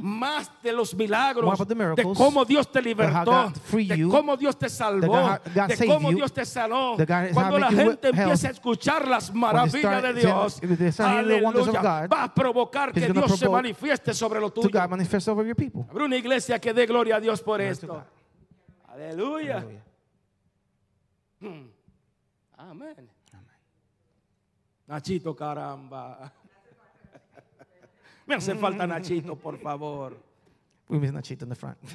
[0.02, 4.68] más de los milagros, the de miracles, cómo Dios te libertó, de cómo Dios te
[4.70, 6.96] salvó, God- God de cómo you, Dios te sanó.
[7.34, 10.60] Cuando la gente empiece a escuchar las maravillas start de Dios,
[11.00, 14.70] aleluya, God, va a provocar que Dios se manifieste sobre lo tuyo.
[15.90, 18.04] Habrá una iglesia que dé gloria a Dios por esto.
[18.88, 19.60] Aleluya.
[19.60, 19.84] Hallelujah.
[22.58, 23.10] Amén.
[24.88, 26.32] Nachito, caramba.
[28.26, 30.18] Me hace falta Nachito, por favor.
[30.90, 31.78] We miss Nachito in the front.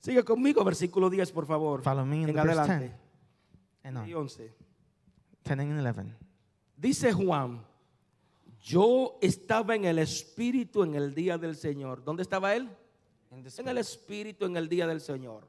[0.00, 1.82] Sigue conmigo, versículo 10, por favor.
[1.82, 2.92] Follow me in en adelante.
[3.82, 4.08] 10 and.
[4.08, 4.52] Y 11.
[5.42, 6.14] 10 and 11.
[6.76, 7.64] Dice Juan,
[8.60, 12.04] yo estaba en el Espíritu en el día del Señor.
[12.04, 12.68] ¿Dónde estaba él?
[13.30, 15.46] En el Espíritu en el día del Señor.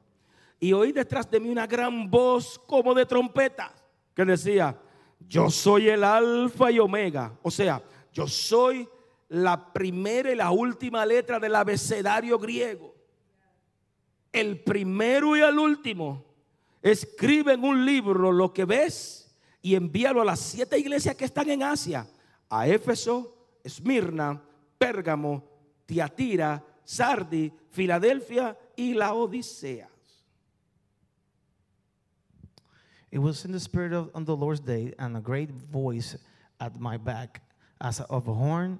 [0.58, 3.74] Y oí detrás de mí una gran voz como de trompeta
[4.14, 4.76] que decía,
[5.20, 7.38] yo soy el alfa y omega.
[7.42, 8.88] O sea, yo soy
[9.28, 12.94] la primera y la última letra del abecedario griego.
[14.32, 16.24] El primero y el último.
[16.82, 21.48] Escribe en un libro lo que ves y envíalo a las siete iglesias que están
[21.50, 22.06] en Asia.
[22.48, 24.40] A Éfeso, Esmirna,
[24.78, 25.42] Pérgamo,
[25.84, 29.88] Tiatira, Sardi, Filadelfia y la Odisea.
[33.10, 36.16] It was in the spirit of on the Lord's day, and a great voice
[36.60, 37.42] at my back,
[37.80, 38.78] as of a horn,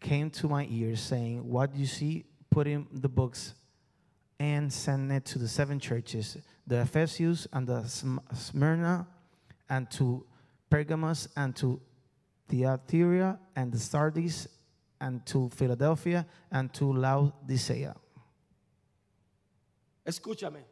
[0.00, 3.54] came to my ears, saying, What you see, put in the books
[4.38, 7.84] and send it to the seven churches the Ephesus and the
[8.34, 9.06] Smyrna,
[9.70, 10.26] and to
[10.68, 11.80] Pergamos, and to
[12.48, 14.48] Thyatira, and the Sardis,
[15.00, 17.94] and to Philadelphia, and to Laodicea.
[20.04, 20.64] Escúchame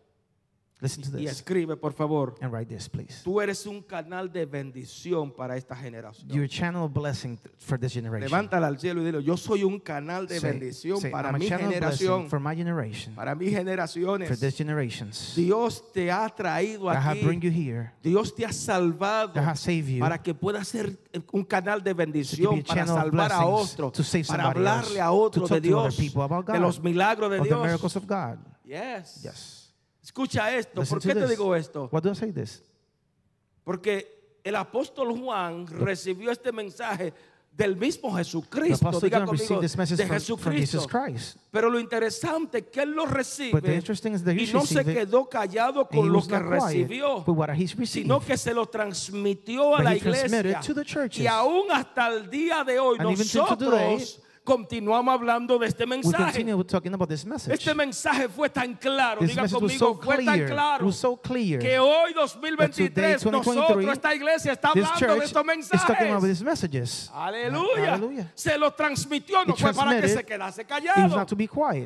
[0.80, 2.34] Listen to y this escribe, por favor.
[2.40, 3.22] and write this, please.
[3.22, 6.28] Tú eres un canal de bendición para esta generación.
[6.28, 8.28] Your channel of blessing for this generation.
[8.28, 11.37] Levántala al cielo y dilo, yo soy un canal de Say- bendición say, para I'm
[11.37, 14.28] a mi channel of generación, for my generation, para mis generaciones.
[14.28, 15.34] for this generations.
[15.37, 17.46] Dios te ha traído have bring aquí.
[17.46, 17.92] you here.
[18.02, 20.98] Dios te ha salvado has saved you para que puedas ser
[21.32, 24.68] un canal de bendición, a para salvar a blessings, otro, to save para somebody else,
[24.68, 27.80] hablarle a otro to de Dios, de los milagros de Dios.
[28.64, 29.22] Yes.
[29.22, 29.63] Yes.
[30.04, 30.82] Escucha esto.
[30.82, 31.88] Listen ¿Por qué te digo esto?
[31.90, 32.62] Why do I say this?
[33.64, 37.14] Porque el apóstol Juan recibió este mensaje
[37.50, 39.00] del mismo Jesucristo.
[39.00, 40.86] Diga John conmigo, this message de Jesucristo.
[41.50, 43.82] Pero lo interesante es que él lo recibe
[44.36, 47.24] y no se quedó callado con lo que recibió,
[47.86, 50.60] sino que se lo transmitió a la iglesia.
[51.14, 56.44] Y aún hasta el día de hoy nosotros continuamos hablando de este mensaje.
[57.48, 60.42] Este mensaje fue tan claro, This diga conmigo, so fue tan clear.
[60.42, 61.61] It claro so clear.
[61.61, 65.80] que hoy That today, 2023 nosotros, 2023, esta iglesia está hablando de estos mensajes.
[67.12, 68.30] Aleluya.
[68.35, 71.26] Se lo transmitió, no He fue para que se quedase It callado.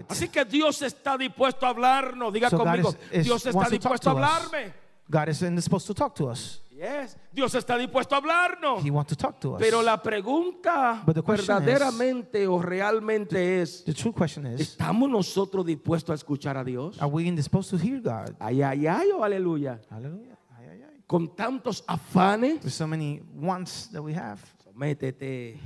[0.09, 2.33] Así que Dios está dispuesto a hablarnos.
[2.33, 4.73] Diga So conmigo, is- is- Dios está dispuesto a hablarme.
[5.11, 6.61] God is supposed to talk to us.
[6.79, 7.17] Yes.
[7.33, 8.85] Dios está dispuesto a hablarnos.
[8.85, 9.59] He wants to talk to us.
[9.61, 14.61] Pero la pregunta But the question is- verdaderamente o realmente es, the true question is,
[14.61, 16.97] ¿estamos nosotros dispuestos a escuchar a Dios?
[17.03, 18.37] are we disposed to hear God?
[18.39, 19.81] Ay, ay, ay, o aleluya.
[19.91, 20.39] Hallelujah.
[20.57, 21.03] Ay, ay, ay.
[21.09, 24.39] Con tantos afanes, There's so many wants that we have.
[24.73, 25.59] métete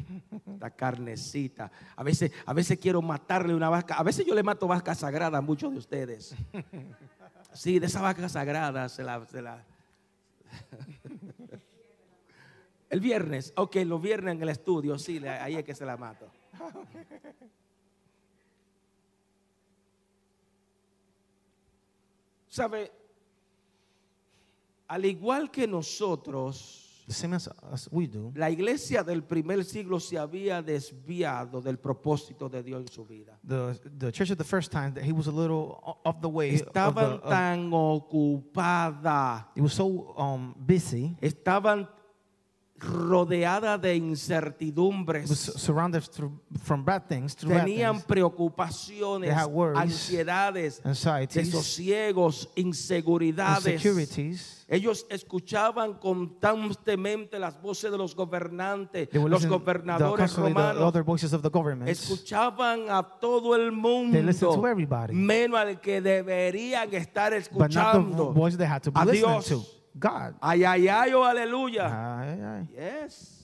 [0.58, 1.70] la carnecita.
[1.94, 3.96] A veces, a veces quiero matarle una vaca.
[3.98, 6.34] A veces yo le mato vaca sagrada a muchos de ustedes.
[7.54, 9.62] Sí, de esa vaca sagrada se la, se la-
[12.92, 16.26] El viernes, ok, los viernes en el estudio, sí, ahí es que se la mato.
[22.48, 22.92] ¿Sabe?
[24.88, 29.98] Al igual que nosotros, The same as, as we do, la iglesia del primer siglo
[29.98, 33.38] se había desviado del propósito de Dios en su vida.
[33.42, 36.50] the, the church of the first time, that he was a little off the way.
[36.50, 41.16] Of the, Estaban of- tan ocupadas, he was so um, busy.
[41.22, 41.88] estaban
[42.82, 49.78] rodeadas de incertidumbres, surrounded through, from bad things bad tenían things, preocupaciones, They had worries,
[49.78, 53.80] ansiedades, anxieties, desosiegos, inseguridades.
[54.68, 60.94] Ellos escuchaban constantemente las voces de los gobernantes, los gobernadores romanos.
[61.86, 64.18] Escuchaban a todo el mundo,
[65.12, 68.34] menos al que deberían estar escuchando.
[68.94, 69.78] a Dios.
[69.94, 70.34] God.
[70.40, 71.86] Ay, ay, ay, oh, aleluya.
[72.20, 72.68] Ay, ay.
[72.74, 73.38] Yes.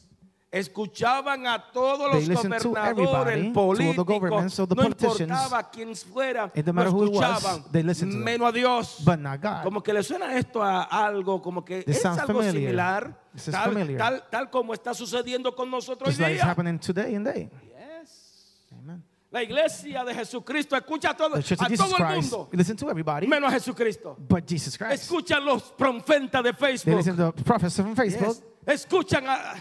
[0.50, 7.64] Escuchaban a todos They los gobernadores, políticos, the no importaba quién fuera, was, escuchaban,
[8.24, 9.02] menos a Dios.
[9.04, 9.62] But not God.
[9.62, 12.54] Como que le suena esto a algo, como que This es algo familiar.
[12.54, 13.14] similar,
[13.50, 16.50] tal, tal, tal como está sucediendo con nosotros Just hoy like día.
[16.50, 17.50] happening today and day.
[18.00, 18.64] Yes.
[18.72, 19.04] Amen.
[19.30, 23.50] La iglesia de Jesucristo escucha a todo, a todo el mundo, listen to everybody, menos
[23.50, 24.16] a Jesucristo.
[24.18, 25.02] but Jesus Christ.
[25.02, 26.96] Escuchan los profetas de They Facebook.
[26.96, 28.36] listen to the prophets from Facebook.
[28.66, 28.86] Yes.
[28.86, 29.54] Escuchan a.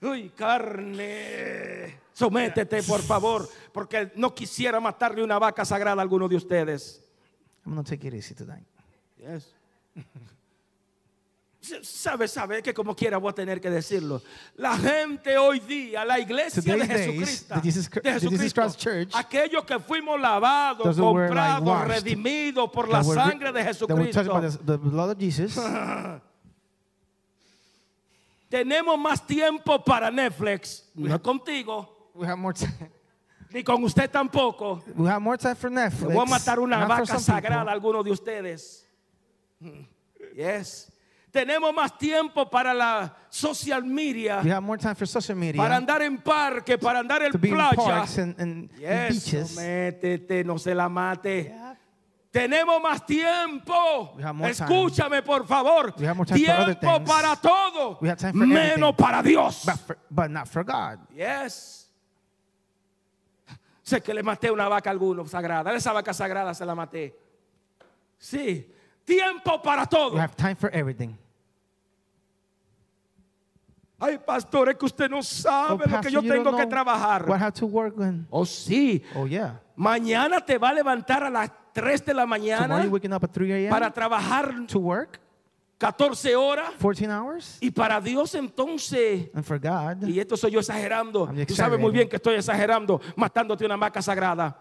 [0.00, 1.98] Uy, carne.
[2.14, 7.02] Sométete, por favor, porque no quisiera matarle una vaca sagrada a alguno de ustedes.
[7.66, 8.64] I'm going to take it easy tonight.
[9.18, 9.52] Yes.
[11.82, 14.20] Sabe, sabe que como quiera voy a tener que decirlo.
[14.56, 19.14] La gente hoy día, la iglesia de Today's days, Jesucristo, the Jesus- de Jesucristo, Church,
[19.14, 25.16] aquellos que fuimos lavados, like, comprados, washed, redimidos por la sangre de Jesucristo, the, the
[25.18, 25.56] Jesus.
[28.50, 32.90] tenemos más tiempo para Netflix, no contigo, we have more time.
[33.54, 34.82] ni con usted tampoco.
[34.96, 36.12] We have more time for Netflix.
[36.12, 38.86] Voy a matar una not vaca sagrada a alguno de ustedes.
[40.36, 40.90] Yes.
[41.34, 45.60] Tenemos más tiempo para la social media, We have more time for social media.
[45.60, 47.74] para andar en parque, para andar en to be in playa.
[47.74, 49.56] parks and, and, and Yes, beaches.
[49.56, 51.52] métete, no se la mate.
[52.30, 54.16] Tenemos más tiempo.
[54.44, 55.92] Escúchame, por favor.
[55.96, 57.98] Tiempo para todo,
[58.32, 59.64] menos para Dios.
[59.66, 61.00] But, for, but not for God.
[61.16, 61.90] Yes.
[63.82, 65.74] Sé que le maté una vaca a alguno sagrada.
[65.74, 67.12] Esa vaca sagrada se la maté.
[68.18, 68.70] Sí.
[69.04, 70.14] Tiempo para todo.
[70.14, 71.18] We have time for everything.
[73.98, 77.28] Ay, pastor, es que usted no Oh, sabe lo que yo tengo que trabajar.
[77.28, 78.26] What I have to work on.
[78.30, 79.02] Oh, sí.
[79.14, 79.60] Oh, yeah.
[79.76, 83.30] Mañana te va a levantar a las 3 de la mañana you're waking up at
[83.32, 83.70] 3 a.m.
[83.70, 85.20] para trabajar to work
[85.78, 86.70] 14 horas.
[86.78, 87.58] 14 hours.
[87.60, 91.90] Y para Dios entonces, And for God, y esto soy yo exagerando, tú sabes muy
[91.90, 94.56] bien que estoy exagerando, matándote una vaca sagrada.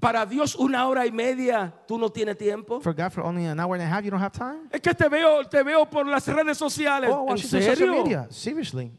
[0.00, 2.80] Para Dios una hora y media, tú no tienes tiempo.
[2.80, 4.68] for God, for only an hour and a half, you don't have time?
[4.70, 7.10] Es que te veo, te veo por las redes sociales.
[7.12, 7.92] Oh, ¿En serio?
[8.04, 8.26] media.
[8.30, 8.92] Seriously.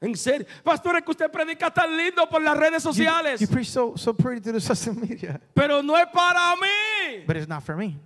[0.00, 0.46] En serio.
[0.64, 3.40] Pastor, es que usted predica tan lindo por las redes You, sociales.
[3.40, 5.40] you preach so, so pretty to the social media.
[5.54, 7.24] pero no es para mí.
[7.26, 7.98] But it's not for me.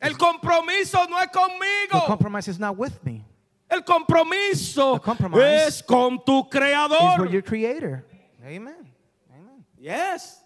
[0.00, 2.06] El compromiso no es The conmigo.
[2.06, 3.24] compromise is not with me.
[3.68, 7.30] El compromiso The es con tu It's with creador.
[7.30, 8.04] your creator.
[8.44, 8.85] Amen.
[9.86, 10.42] Yes.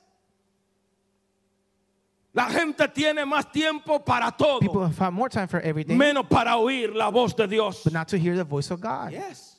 [2.32, 6.26] La gente tiene más tiempo para todo, People have had more time for everything, menos
[6.28, 7.82] para oír la voz de Dios.
[7.82, 9.10] but not to hear the voice of God.
[9.12, 9.56] Yes.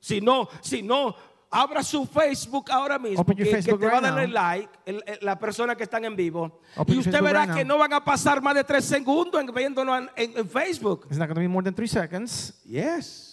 [0.00, 1.14] Si no, si no,
[1.50, 4.26] abra su Facebook ahora mismo, Open your que, que Facebook te va a right darle
[4.26, 4.34] now.
[4.34, 6.60] like, el- el- la persona que están en vivo.
[6.76, 7.76] Open y usted verá right que now.
[7.76, 11.06] no van a pasar más de tres segundos en, viéndonos en, en- en Facebook.
[11.08, 12.52] It's not going to be more than three seconds.
[12.66, 13.31] Yes.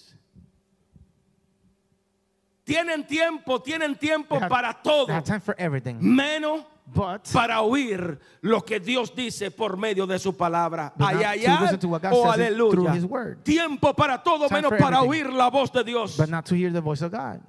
[2.69, 7.27] Tienen tiempo, tienen tiempo They have- para todo, They have time for everything, menos but
[7.33, 10.93] para oír lo que Dios dice por medio de su palabra.
[10.99, 11.77] Ay, ay, ay.
[11.89, 12.93] God Oh, aleluya.
[12.95, 13.43] His word.
[13.43, 15.09] Tiempo para todo, Time menos para everything.
[15.25, 16.15] oír la voz de Dios.
[16.15, 17.41] but not to hear the voice of God.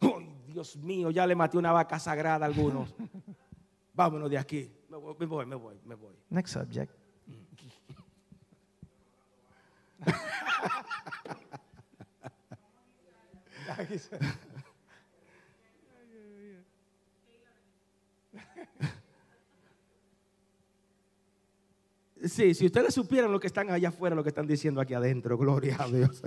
[0.00, 2.88] Ay, Dios mío, ya le maté una vaca sagrada a algunos.
[3.94, 4.68] Vámonos de aquí.
[4.90, 6.14] Me voy, me voy, me voy, me voy.
[6.30, 6.90] Next subject.
[22.24, 25.38] Sí, si ustedes supieran lo que están allá afuera, lo que están diciendo aquí adentro,
[25.38, 26.20] gloria a Dios.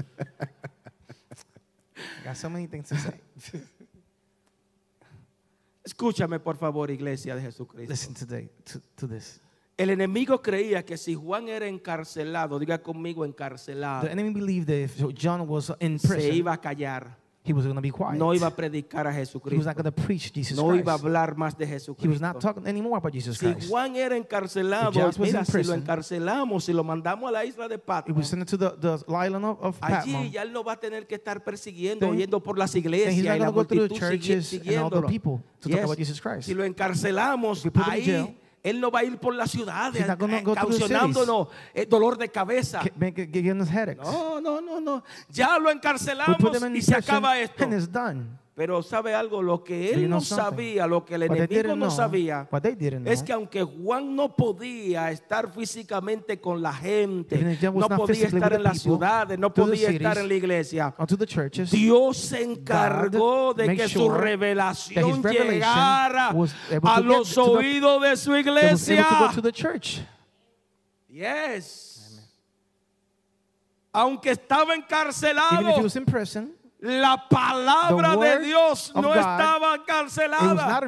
[5.84, 7.92] Escúchame, por favor, iglesia de Jesucristo.
[7.92, 9.42] Listen today to, to this.
[9.78, 14.76] El enemigo creía que si Juan era encarcelado, diga conmigo The encarcelado, enemy believed that
[14.76, 18.20] if John was in se prison, iba a callar, he was going to be quiet.
[18.20, 20.92] no iba a predicar a he was Jesucristo, not going to preach Jesus no iba
[20.94, 22.20] a hablar más de He was Jesucristo.
[22.22, 23.68] not talking anymore about Jesus Si Christ.
[23.70, 27.68] Juan era encarcelado, mira, in si lo prison, encarcelamos, si lo mandamos a la isla
[27.68, 30.80] de He Patmos, to the, the island of, of allí ya él no va a
[30.80, 33.90] tener que estar persiguiendo, Then- yendo por las iglesias y la multitud
[35.08, 35.78] people to Yes.
[35.78, 36.44] talk about Jesus Christ.
[36.48, 39.18] Si lo encarcelamos, If we put him in ahí jail, él no va a ir
[39.18, 40.44] por las ciudades He's not gonna eh,
[41.74, 42.82] eh, dolor de cabeza.
[42.96, 43.54] Make give.
[44.04, 45.04] No, no, no, no.
[45.30, 46.38] Ya lo encarcelamos
[46.74, 47.64] y se acaba esto.
[48.62, 52.48] Pero sabe algo, lo que él no sabía, lo que el enemigo no sabía,
[53.06, 58.62] es que aunque Juan no podía estar físicamente con la gente, no podía estar en
[58.62, 60.94] las ciudades, no podía estar en la iglesia,
[61.72, 66.32] Dios se encargó de que su revelación llegara
[66.84, 69.08] a los oídos de su iglesia.
[71.10, 72.30] Yes.
[73.92, 75.82] Aunque estaba encarcelado,
[76.82, 80.82] la palabra de Dios no estaba encarcelada.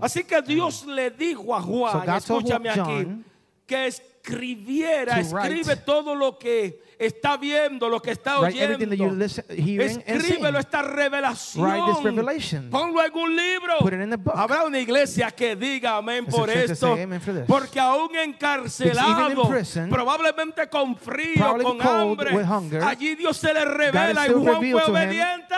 [0.00, 3.24] Así que Dios le dijo a Juan, escúchame aquí,
[3.66, 9.24] que escribiera, escribe todo lo que está viendo, lo que está oyendo.
[9.24, 11.66] Escríbelo esta revelación.
[12.70, 13.74] Ponlo en un libro.
[14.34, 16.96] Habrá una iglesia que diga amén por esto.
[17.46, 19.48] Porque aún encarcelado,
[19.88, 22.30] probablemente con frío, con hambre,
[22.82, 25.54] allí Dios se le revela y Juan fue obediente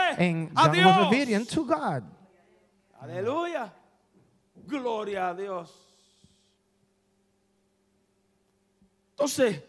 [0.54, 1.08] a Dios.
[3.00, 3.74] Aleluya.
[4.64, 5.76] Gloria a Dios.
[9.10, 9.60] Entonces,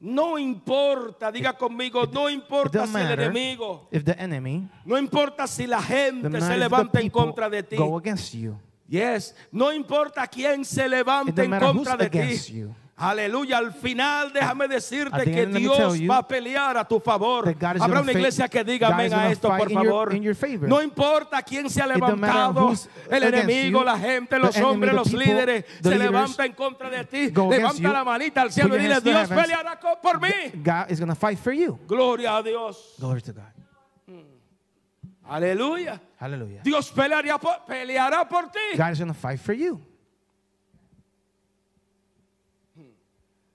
[0.00, 5.66] no importa, diga conmigo, no importa si el enemigo, if the enemy, no importa si
[5.66, 7.76] la gente se levanta en contra de ti.
[7.76, 8.58] go against you.
[8.88, 12.52] Yes, no importa quién se levante en contra de ti.
[12.52, 12.74] you.
[13.00, 17.48] Aleluya, al final déjame decirte que end, Dios va a pelear a tu favor.
[17.80, 20.14] Habrá una iglesia que diga amén a esto, por your- favor.
[20.14, 20.36] in your.
[20.68, 22.70] No importa quién se ha levantado,
[23.10, 26.90] el enemigo, you, la gente, los hombres, los people, líderes, se leaders levanta en contra
[26.90, 27.30] de ti.
[27.30, 30.28] Levanta you, la manita al cielo y dile, Dios peleará por mí.
[30.62, 31.78] God is going to fight for you.
[31.88, 32.96] Gloria a Dios.
[32.98, 33.44] Glory to God.
[35.26, 35.98] Aleluya.
[36.18, 36.60] Hallelujah.
[36.62, 38.76] Dios peleará por, peleará por ti.
[38.76, 39.80] God is going to fight for you.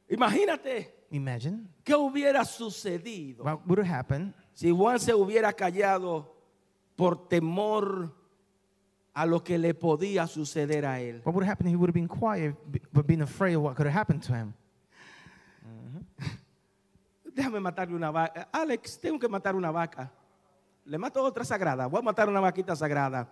[0.10, 6.36] Imagínate Imagine qué hubiera sucedido what would have happened si Juan se hubiera callado
[6.96, 8.14] por temor
[9.14, 11.22] a lo que le podía suceder a él.
[11.24, 11.70] What would have happened?
[11.70, 12.56] He would have been quiet,
[12.92, 14.54] but been afraid of what could have happened to him.
[17.34, 18.48] Déjame matarle una vaca.
[18.52, 20.12] Alex, tengo que matar una vaca.
[20.86, 21.88] Le mato otra sagrada.
[21.88, 23.30] Voy a matar una vaquita sagrada.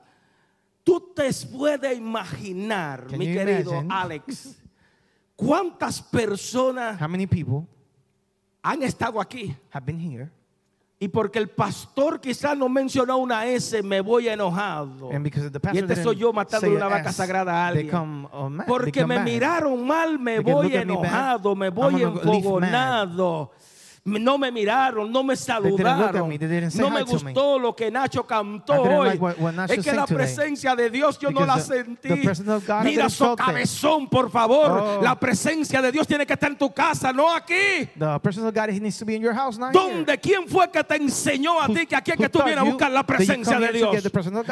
[0.83, 3.93] Tú te puedes imaginar, Can mi querido imagine?
[3.93, 4.61] Alex,
[5.35, 7.67] cuántas personas How many people
[8.61, 10.29] han estado aquí have been here?
[10.99, 15.09] y porque el pastor quizás no mencionó una S, me voy enojado.
[15.11, 17.89] And because the Y este soy yo matando una vaca S, sagrada a alguien.
[17.89, 19.25] come, oh, ma- they Porque me mad.
[19.25, 23.51] miraron mal, me voy me bad, enojado, me voy enfogonado.
[24.05, 26.27] No me miraron, no me saludaron.
[26.27, 26.37] me,
[26.81, 29.07] No me gustó lo que Nacho cantó hoy.
[29.07, 32.09] like what- what Nacho es que la presencia de Dios yo no la sentí.
[32.83, 34.71] Mira su cabezón, por favor.
[34.71, 35.01] Oh.
[35.01, 37.87] La presencia de Dios tiene que estar en tu casa, no aquí.
[39.71, 40.17] ¿Dónde?
[40.17, 42.91] ¿Quién fue que te enseñó a ti que aquí es que tú vienes a buscar
[42.91, 43.95] la presencia de Dios?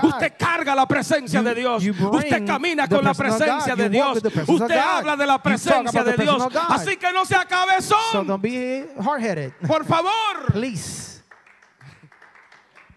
[0.01, 1.83] Usted carga la presencia de Dios.
[1.85, 4.21] Usted camina con la presencia de Dios.
[4.47, 6.47] Usted habla de la presencia de Dios.
[6.69, 8.27] Así que no sea So cabezón.
[8.27, 9.40] don't be hard-headed.
[9.67, 10.51] Por favor.
[10.51, 11.21] Please.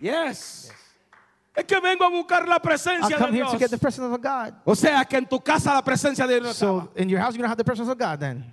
[0.01, 0.71] Yes.
[1.55, 3.81] Es que vengo a buscar la I presencia de come here to get the Dios.
[3.81, 4.55] presence of God.
[4.65, 7.41] O sea que en tu casa la presencia de Dios So in your house, you
[7.43, 8.53] don't have the presence of God then.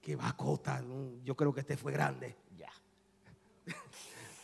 [0.00, 0.80] Qué bacota.
[1.24, 2.36] Yo creo que este fue grande.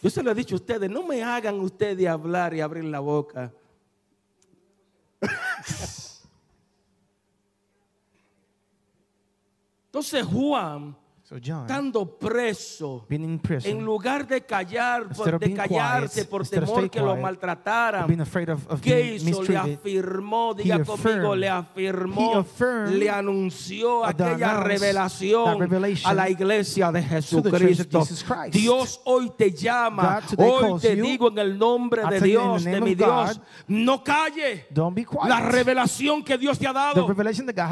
[0.02, 2.98] Yo se lo he dicho a ustedes, no me hagan ustedes hablar y abrir la
[2.98, 3.52] boca.
[9.92, 10.96] Entonces Juan,
[11.32, 17.00] So John, estando preso, en lugar de callar, por- de callarse quiet, por temor que
[17.00, 18.04] lo maltrataran,
[18.50, 19.42] of, of ¿Qué hizo?
[19.42, 22.44] Le afirmó, diga He conmigo, le afirmó,
[22.90, 25.62] le anunció aquella revelación
[26.04, 28.06] a la iglesia de Jesucristo.
[28.50, 31.02] Dios hoy te llama, hoy te you.
[31.02, 34.66] digo en el nombre de Dios, de mi Dios, God, no calle.
[35.26, 37.06] La revelación que Dios te ha dado.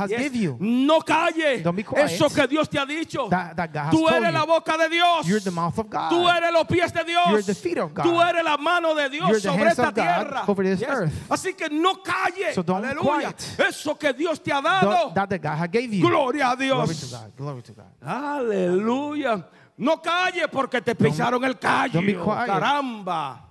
[0.08, 0.32] Yes.
[0.58, 1.62] No calle.
[1.96, 3.28] Eso que Dios te ha dicho.
[3.28, 5.26] That that, that God has Tú eres la boca de Dios.
[5.26, 6.10] You're the mouth of God.
[6.10, 7.28] Tú eres los pies de Dios.
[7.30, 8.04] You're the feet of God.
[8.04, 10.44] Tú eres la mano de Dios You're sobre esta tierra.
[10.48, 11.12] over this earth.
[11.28, 12.54] Así que no calles.
[12.54, 13.32] So don't Aleluya.
[13.32, 13.60] quiet.
[13.68, 15.12] Eso que Dios te ha dado.
[15.14, 16.06] that that God has gave you.
[16.08, 17.12] Gloria a Glory to Dios.
[17.12, 17.36] God.
[17.36, 17.86] Glory to God.
[18.02, 19.44] Aleluya.
[19.76, 22.00] No calles porque te pisaron el callo.
[22.46, 23.46] Caramba.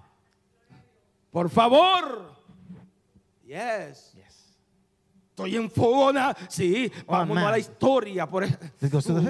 [1.32, 2.26] Por favor.
[3.46, 4.14] Yes.
[5.46, 6.36] Estoy en fogona.
[6.48, 7.52] Sí, Oh, vamos a man.
[7.52, 8.26] la historia.
[8.28, 8.50] Por Uy,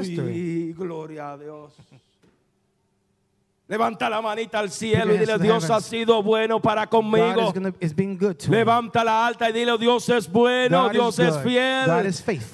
[0.02, 0.74] history.
[0.78, 1.74] Gloria a Dios.
[3.68, 7.54] Levanta la manita al cielo y dile, Dios ha sido bueno para conmigo.
[7.54, 7.72] gonna.
[8.50, 11.86] Levanta la alta y dile, Dios es bueno, God Dios es fiel.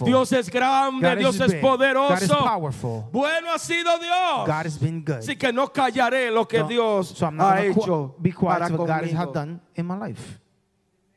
[0.03, 1.61] Dios es grande, God Dios es big.
[1.61, 2.37] Poderoso.
[2.39, 3.03] powerful.
[3.13, 4.45] Bueno ha sido Dios.
[4.45, 5.19] God has been good.
[5.19, 8.49] Así que no callaré lo que No, Dios so I'm not ha hecho be quiet
[8.59, 9.31] para to what God has conmigo.
[9.33, 10.41] done in my life.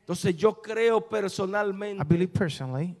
[0.09, 2.95] Entonces yo creo I personalmente believe personally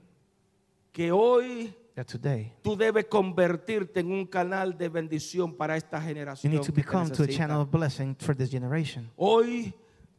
[0.91, 6.05] que hoy that today tú debes convertirte en un canal de bendición para esta you
[6.05, 6.53] generación.
[6.53, 7.35] need to que te become to a necesita.
[7.47, 9.09] channel of blessing for this generation.
[9.15, 9.73] Hoy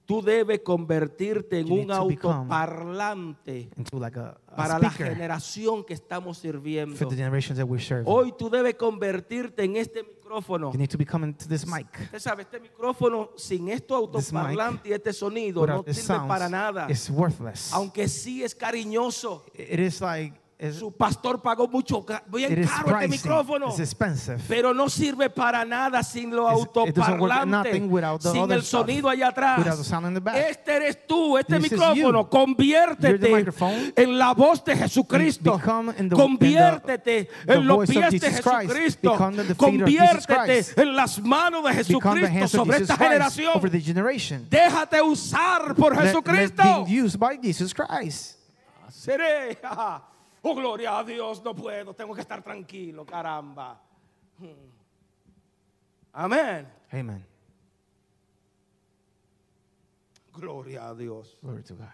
[0.04, 4.76] tú debes convertirte en You un need to become autoparlante Into like a, a para
[4.80, 6.96] la speaker generación que estamos sirviendo.
[6.96, 8.02] for the generations that we serve.
[8.04, 10.70] Hoy tú debes convertirte en este micrófono.
[10.72, 11.86] You need to become into this mic.
[12.00, 16.48] Usted sabe, este micrófono sin esto This mic, autoparlante y este sonido no sirve para
[16.48, 16.86] nada.
[16.88, 17.72] it's worthless.
[17.72, 19.44] Aunque sí es cariñoso.
[19.54, 20.34] It is like
[20.78, 23.08] Su pastor pagó mucho, bien caro este pricey.
[23.08, 23.68] micrófono.
[23.68, 24.38] It's expensive.
[24.46, 27.72] Pero no sirve para nada sin lo autoparlante,
[28.20, 29.58] sin el sonido allá atrás.
[30.34, 32.28] Este eres tú, este This is micrófono.
[32.28, 33.46] Conviértete
[33.96, 35.58] en la voz de Jesucristo.
[35.58, 38.20] The- Conviértete the- en the los pies de.
[38.20, 39.16] Jesucristo.
[39.56, 43.52] Conviértete en las manos de Jesucristo sobre esta generación.
[43.56, 44.46] over the generation.
[44.50, 46.84] Déjate usar por Jesucristo.
[48.90, 49.58] Seré.
[50.42, 53.80] Oh, gloria a Dios, no puedo, tengo que estar tranquilo, caramba.
[54.38, 54.70] Hmm.
[56.12, 56.66] Amén.
[56.92, 57.26] Amen.
[60.32, 61.36] Gloria a Dios.
[61.42, 61.86] Glory to God.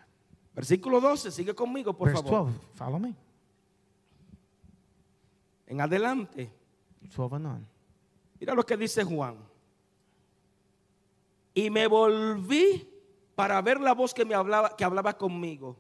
[0.55, 2.47] Versículo 12, sigue conmigo, por Verse favor.
[2.53, 2.59] 12.
[2.75, 3.15] Follow me.
[5.67, 6.51] En adelante,
[7.15, 7.67] 12 and on.
[8.39, 9.37] mira lo que dice Juan.
[11.53, 12.89] Y me volví
[13.35, 15.77] para ver la voz que me hablaba, que hablaba conmigo.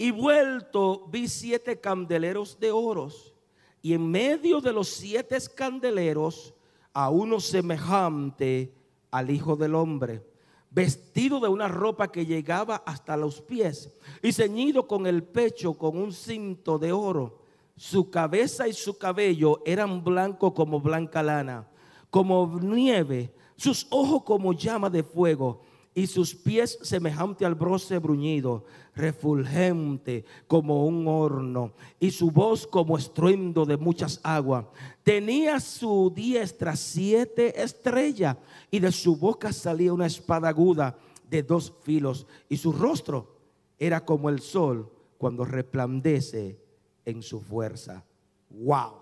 [0.00, 3.34] Y vuelto vi siete candeleros de oros.
[3.82, 6.54] Y en medio de los siete candeleros
[6.94, 8.72] a uno semejante
[9.10, 10.26] al Hijo del Hombre,
[10.70, 15.98] vestido de una ropa que llegaba hasta los pies y ceñido con el pecho con
[15.98, 17.42] un cinto de oro.
[17.76, 21.68] Su cabeza y su cabello eran blancos como blanca lana,
[22.08, 25.60] como nieve, sus ojos como llama de fuego
[25.94, 28.64] y sus pies semejante al bronce bruñido,
[28.94, 34.66] refulgente como un horno, y su voz como estruendo de muchas aguas.
[35.02, 38.36] Tenía su diestra siete estrellas,
[38.70, 40.96] y de su boca salía una espada aguda
[41.28, 43.36] de dos filos, y su rostro
[43.78, 46.60] era como el sol cuando resplandece
[47.04, 48.04] en su fuerza.
[48.50, 49.00] Wow.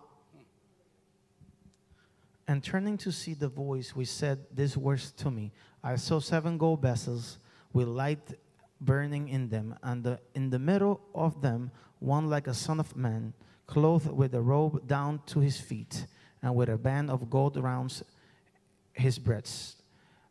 [2.46, 5.52] And turning to see the voice, we said these words to me
[5.82, 7.38] I saw seven gold vessels
[7.72, 8.34] with light
[8.80, 12.96] burning in them, and the, in the middle of them, one like a son of
[12.96, 13.34] man,
[13.66, 16.06] clothed with a robe down to his feet,
[16.42, 18.02] and with a band of gold around
[18.92, 19.82] his breast.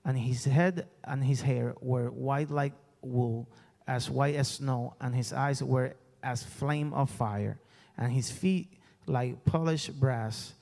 [0.06, 3.48] And his head and his hair were white like wool,
[3.88, 7.60] as white as snow, and his eyes were as flame of fire,
[7.98, 8.74] and his feet
[9.06, 10.54] like polished brass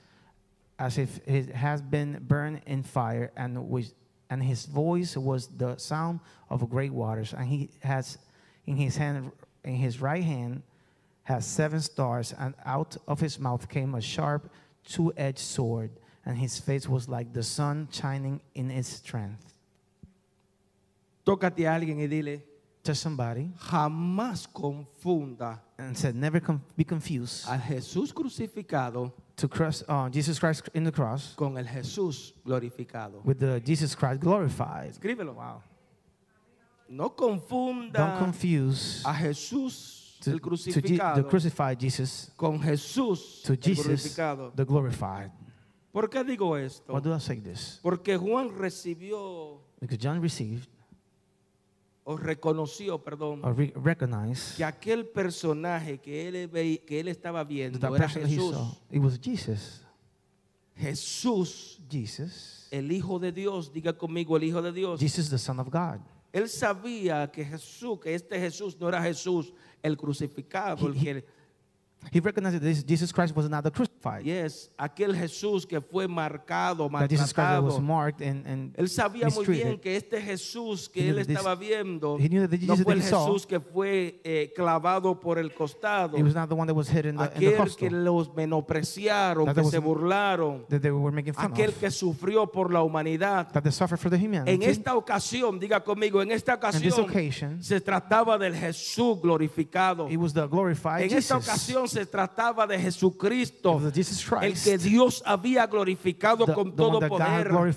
[0.77, 3.93] as if it has been burned in fire, and with,
[4.29, 6.19] and his voice was the sound
[6.49, 7.33] of great waters.
[7.33, 8.17] And he has
[8.65, 9.31] in his hand,
[9.63, 10.63] in his right hand,
[11.23, 14.51] has seven stars, and out of his mouth came a sharp,
[14.83, 15.91] two-edged sword,
[16.25, 19.53] and his face was like the sun shining in its strength.
[21.25, 22.41] Tócate a alguien y dile,
[22.85, 26.39] To somebody jamás confunda and said, "Never
[26.77, 31.65] be confused al Jesús crucificado to cross uh, Jesus Christ in the cross con el
[31.65, 33.23] Jesús glorificado.
[33.25, 35.33] with the Jesus Christ glorified." Escríbelo.
[35.35, 35.61] Wow!
[36.89, 43.41] No confunda Don't confuse a Jesús to, el to crucificado the crucified Jesus con Jesús
[43.43, 44.55] to el Jesus, glorificado.
[44.55, 45.31] the glorified.
[45.91, 46.93] ¿Por qué digo esto?
[46.93, 47.79] Why do I say this?
[47.81, 50.67] Porque Juan recibió Because John received
[52.07, 53.73] o reconoció, perdón, or re-
[54.55, 58.53] que aquel personaje que él, ve- que él estaba viendo era Jesús.
[58.55, 59.81] saw, it was Jesus.
[60.77, 62.67] Jesús, Jesus.
[62.71, 64.99] el Hijo de Dios, diga conmigo el Hijo de Dios.
[64.99, 65.99] Jesus, the Son of God.
[66.33, 71.25] Él sabía que Jesús, que este Jesús no era Jesús el crucificado, el que
[72.11, 74.23] He recognized that Jesus Christ was not the crucified.
[74.23, 79.27] Yes, aquel Jesús que fue marcado, That Jesus Christ was marked and, and Él sabía
[79.33, 82.57] muy bien que este Jesús que He knew él estaba viendo he knew that the
[82.65, 86.15] no Jesus fue that el he saw- Jesús que fue eh, clavado por el costado,
[86.15, 88.29] He was not the one that was hit in the, in the aquel que los
[88.35, 91.79] menospreciaron, That que was- se burlaron, that they were making fun aquel of.
[91.79, 93.51] que sufrió por la humanidad.
[93.51, 94.51] That they suffered for the humanity.
[94.51, 100.07] En esta ocasión, diga conmigo, en esta ocasión occasion, se trataba del Jesús glorificado.
[100.09, 101.49] it was the glorified En esta Jesus.
[101.49, 103.81] ocasión se trataba de Jesucristo,
[104.41, 107.71] el que Dios había glorificado The- con todo poder, con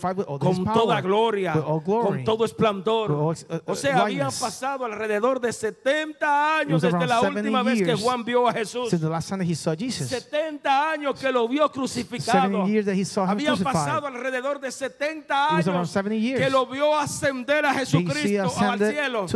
[0.65, 3.13] power, toda gloria, glory, con todo esplendor.
[3.13, 4.41] all, uh, O sea, uh, habían lightness.
[4.41, 8.53] pasado alrededor de 70 It años desde la 70 última vez que Juan vio a
[8.53, 8.91] Jesús.
[8.91, 10.09] Since the last time that he saw Jesus.
[10.09, 12.43] 70 años que lo vio crucificado.
[12.43, 13.73] 70 years that he saw him Habían crucified.
[13.73, 16.41] pasado alrededor de 70 It was around años 70 years.
[16.43, 19.27] que lo vio ascender a Jesucristo al cielo.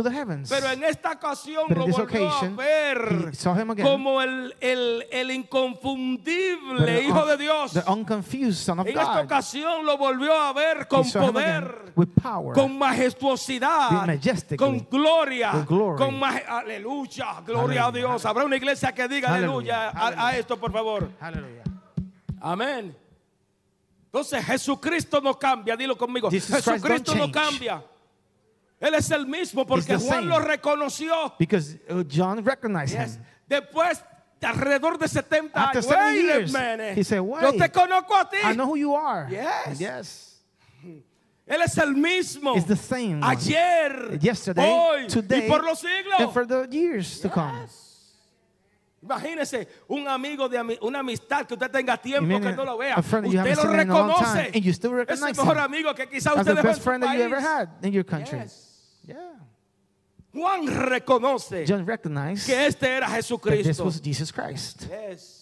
[0.49, 3.31] Pero en esta ocasión lo volvió a ver
[3.81, 7.73] como el, el, el inconfundible the Hijo de Dios.
[7.73, 9.25] The unconfused Son of En esta God.
[9.25, 12.53] ocasión lo volvió a ver con poder, power.
[12.55, 14.07] con majestuosidad,
[14.57, 17.91] con gloria, con aleluya, gloria a.
[17.91, 18.25] Dios.
[18.25, 21.11] Habrá una iglesia que diga aleluya, a- esto, por favor.
[21.19, 21.63] Hallelujah.
[22.39, 22.95] Amén.
[24.05, 26.29] Entonces Jesucristo no cambia, dilo conmigo.
[26.29, 27.83] Jesus Jesucristo no cambia.
[28.79, 31.33] Él es el mismo porque Juan lo reconoció.
[31.37, 33.15] Because uh, John recognized Yes.
[33.15, 33.23] him.
[33.47, 34.12] Después de
[34.43, 35.85] alrededor de 70 After años.
[35.85, 36.93] 70 Wait a years, minute.
[36.99, 38.37] he said, Yo "Wait, te conozco a ti.
[38.43, 39.27] I know who you are.
[39.29, 39.79] Yes.
[39.79, 40.29] Yes.
[41.45, 42.55] Él es el mismo.
[42.55, 43.23] It's the same one.
[43.25, 46.19] Ayer, Yesterday, hoy today, y por los siglos.
[46.19, 47.67] and for the years to come.
[49.01, 52.95] Imagínese un amigo de una amistad que usted tenga tiempo que no lo vea.
[52.97, 54.23] Usted lo reconoce.
[54.23, 56.81] time, and you still es el recognize mejor amigo que quizá usted dejó en su
[56.81, 57.45] friend that you ever país.
[57.45, 58.39] had in your country.
[58.39, 58.69] Yes.
[59.05, 59.17] Yeah.
[60.33, 63.83] Juan reconoce John recognized que este era that this Jesucristo.
[63.85, 64.87] was Jesus Christ.
[64.89, 65.39] Yes.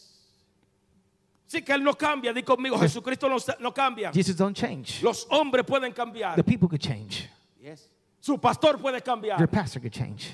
[1.47, 4.11] Sí que él no cambia, di conmigo, Jesucristo no, no cambia.
[4.13, 5.01] Jesus don't change.
[5.01, 6.35] Los hombres pueden cambiar.
[6.35, 7.29] The people could change.
[7.61, 7.89] Yes.
[8.19, 9.49] Su pastor puede Your cambiar.
[9.49, 10.33] pastor could change.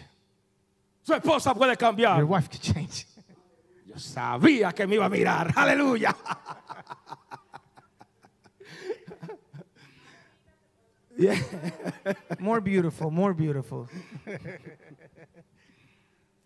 [1.01, 2.17] Su esposa puede cambiar.
[2.17, 3.05] Your wife could change.
[3.85, 5.53] Yo sabía que me iba a mirar.
[5.55, 6.15] Aleluya.
[12.39, 13.88] More beautiful, more beautiful.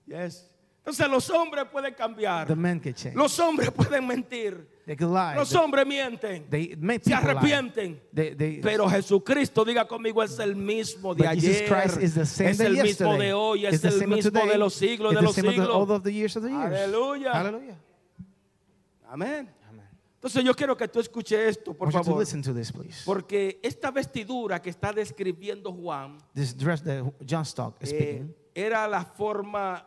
[0.07, 0.45] Yes.
[0.79, 2.47] Entonces los hombres pueden cambiar.
[2.47, 3.15] The men could change.
[3.15, 4.67] Los hombres pueden mentir.
[4.85, 5.35] They could lie.
[5.35, 6.49] Los hombres mienten.
[6.49, 8.01] They make Se arrepienten.
[8.13, 11.71] They, they, Pero Jesucristo, diga conmigo, es el mismo de ayer.
[12.01, 13.65] Is the same Es el mismo de hoy.
[13.67, 14.49] Es el mismo today.
[14.49, 16.45] de los siglos de los siglos.
[16.45, 17.31] Aleluya.
[17.31, 17.77] Hallelujah.
[19.07, 19.49] Amén.
[20.21, 22.19] Entonces yo quiero que tú escuches esto, por to favor.
[22.19, 23.01] listen to this, please.
[23.03, 28.35] Porque esta vestidura que está describiendo Juan This dress that John Stock is eh, speaking
[28.53, 29.83] era la forma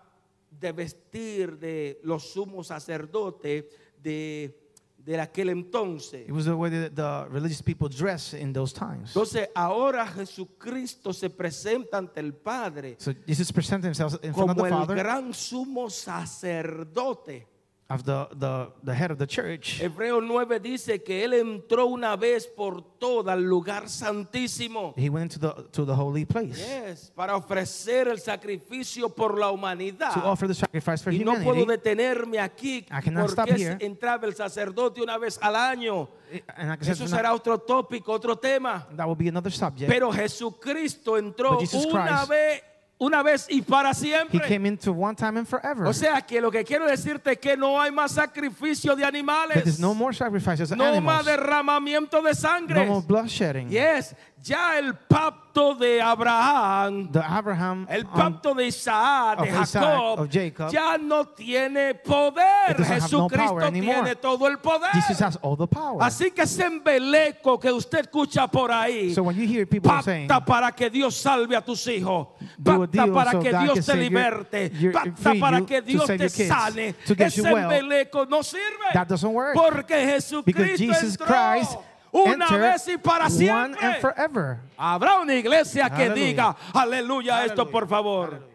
[0.51, 3.65] de vestir de los sumos sacerdotes
[4.03, 4.59] de,
[4.97, 6.27] de aquel entonces.
[6.29, 9.11] It was the way that the religious people dress in those times.
[9.11, 14.57] Entonces ahora Jesucristo se presenta ante el Padre So Jesus presented himself in front of
[14.57, 17.54] como the el Father gran sumo sacerdote.
[17.95, 19.81] Of the, the, the head of the church.
[19.81, 24.95] Hebreo 9 dice que él entró una vez por todo al lugar santísimo.
[24.97, 29.51] He went into the, to the holy place Yes, para ofrecer el sacrificio por la
[29.51, 30.13] humanidad.
[30.15, 31.71] to offer the sacrifice for Y no puedo humanity.
[31.91, 33.77] detenerme aquí I cannot stop porque here.
[33.81, 36.09] entraba el sacerdote una vez al año.
[36.57, 38.87] And Eso será otro tópico, otro tema.
[38.97, 39.89] that will be another subject.
[39.89, 42.63] Pero Jesucristo entró But Jesus una Christ- vez,
[42.99, 44.41] una vez y para he siempre.
[44.49, 45.87] came into one time and forever.
[45.87, 49.79] O sea que lo que quiero decirte es que no hay más sacrificio de animales.
[49.81, 51.05] no more sacrifices No animals.
[51.05, 52.87] más derramamiento de no sangre.
[53.07, 53.69] bloodshedding.
[53.69, 54.15] Yes,
[54.45, 60.29] ya el pacto de Abraham, The Abraham el um, pacto de Isaac, de Isaac, Jacob,
[60.31, 62.79] Jacob, ya no tiene poder.
[62.79, 63.95] no Jesucristo anymore.
[64.03, 64.91] tiene todo el poder.
[64.93, 66.03] Jesus has all the power.
[66.03, 70.29] Así que ese embeleco que usted escucha por ahí, so when you hear people saying,
[70.29, 72.29] para que Dios salve a tus hijos,
[72.63, 76.19] pacta para so que Dios te your- liberte, your- pacta free para que Dios te
[76.19, 76.95] kids, sane.
[77.07, 78.93] Ese you well, embeleco no sirve.
[78.93, 79.55] that doesn't work.
[79.55, 81.79] Porque Jesucristo because Jesus entró Christ
[82.15, 83.87] una vez y para one siempre.
[83.87, 84.61] and forever.
[84.77, 88.49] Habrá una iglesia que diga, aleluya, esto por favor.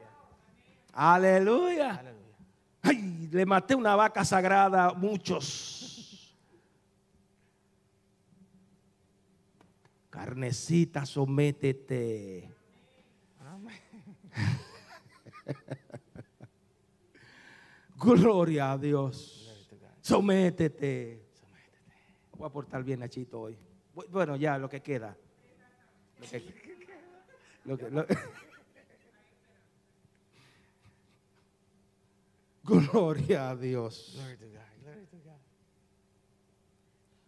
[0.94, 2.02] Aleluya.
[2.82, 6.36] Ay, le maté una vaca sagrada a muchos.
[10.10, 12.50] Carnecita, sométete.
[17.98, 19.54] Gloria a Dios.
[20.02, 21.29] Sométete.
[22.40, 23.58] Voy a portar bien Nachito hoy.
[23.94, 25.16] Bu- Bueno, ya lo que queda.
[26.22, 26.54] Lo que-
[27.66, 28.08] lo que- lo-
[32.64, 34.18] Gl- Gloria a Dios.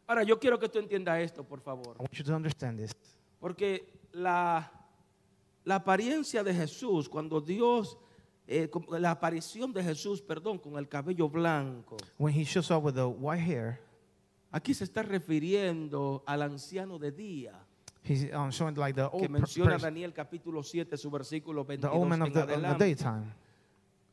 [0.07, 1.95] Ahora, yo quiero que tú entiendas esto, por favor.
[1.97, 2.91] I want you to understand this.
[3.39, 4.71] Porque la,
[5.65, 7.97] la apariencia de Jesús, cuando Dios,
[8.47, 12.93] eh, la aparición de Jesús, perdón, con el cabello blanco, When he shows up with
[12.95, 13.79] the white hair,
[14.51, 17.53] aquí se está refiriendo al anciano de día,
[18.03, 21.77] he's um, showing like the que old, per- menciona Daniel capítulo 7, su versículo the
[21.77, 22.83] 22 old man of en the, of the adelante.
[22.85, 23.41] daytime.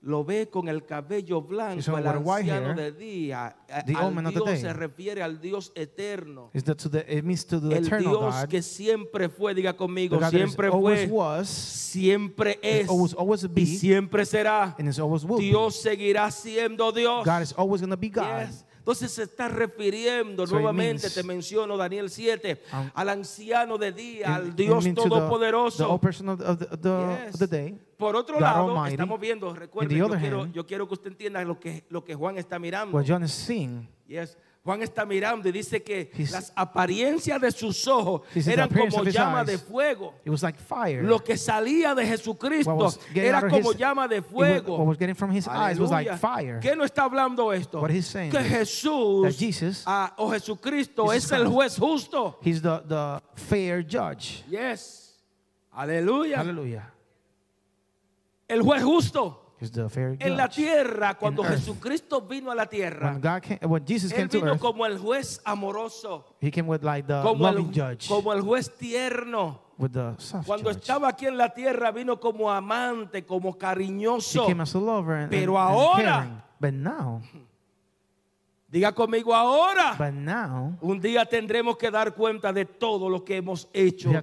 [0.01, 3.57] Lo ve con el cabello blanco, el anciano hair, de día.
[3.85, 4.61] The Al man of the Dios day.
[4.61, 6.51] se refiere al Dios eterno.
[6.55, 9.55] Is that to the, it means to the El eternal Dios God, que siempre fue,
[9.55, 14.77] diga conmigo, siempre always fue, was, siempre es always, always y be, siempre será.
[14.79, 15.47] and always will be.
[15.47, 17.25] Dios seguirá siendo Dios.
[17.25, 18.47] God is always going to be God.
[18.47, 18.65] Yes.
[18.89, 24.35] Entonces se está refiriendo So nuevamente, te menciono Daniel 7, Um, al anciano de día,
[24.35, 26.01] al Dios todopoderoso.
[27.99, 28.95] Por otro God lado, Almighty.
[28.95, 32.15] estamos viendo, recuerden, yo quiero, hand- yo quiero que usted entienda lo que, lo que
[32.15, 32.97] Juan está mirando.
[32.97, 34.39] What John is seeing, Yes.
[34.65, 39.39] Juan está mirando y dice que He's- las apariencias de sus ojos eran como llama
[39.41, 39.47] eyes.
[39.47, 40.15] de fuego.
[40.27, 41.03] it was like fire.
[41.03, 44.77] Lo que salía de Jesucristo era como his- llama de It was- fuego.
[44.77, 46.19] what was getting from his eyes was like Aleluya.
[46.19, 46.61] fire.
[46.61, 47.81] ¿Qué no está hablando esto?
[47.81, 52.37] What he's saying que Jesús Jesus- ah, o Jesucristo Jesus es el juez justo.
[52.43, 54.45] He's the, the fair judge.
[54.51, 55.15] Yes.
[55.73, 56.39] Aleluya.
[56.39, 56.93] Hallelujah.
[58.49, 59.48] El juez justo.
[59.61, 59.89] He's the
[60.21, 61.43] En la tierra, cuando.
[61.43, 64.61] Jesucristo vino a la tierra, When God came, when Jesus Él came to vino earth,
[64.61, 68.41] como el juez amoroso, he came with like the como loving el, judge, como el
[68.43, 69.59] juez tierno.
[69.77, 70.81] with the soft Cuando judge.
[70.83, 74.47] estaba aquí en la tierra, vino como amante, como He cariñoso.
[74.47, 76.43] came as a lover and, Pero and- and ahora- caring.
[76.61, 77.21] But now,
[78.71, 79.95] Diga conmigo ahora.
[79.99, 84.17] but now, Un día tendremos que dar cuenta de todo lo que hemos hecho en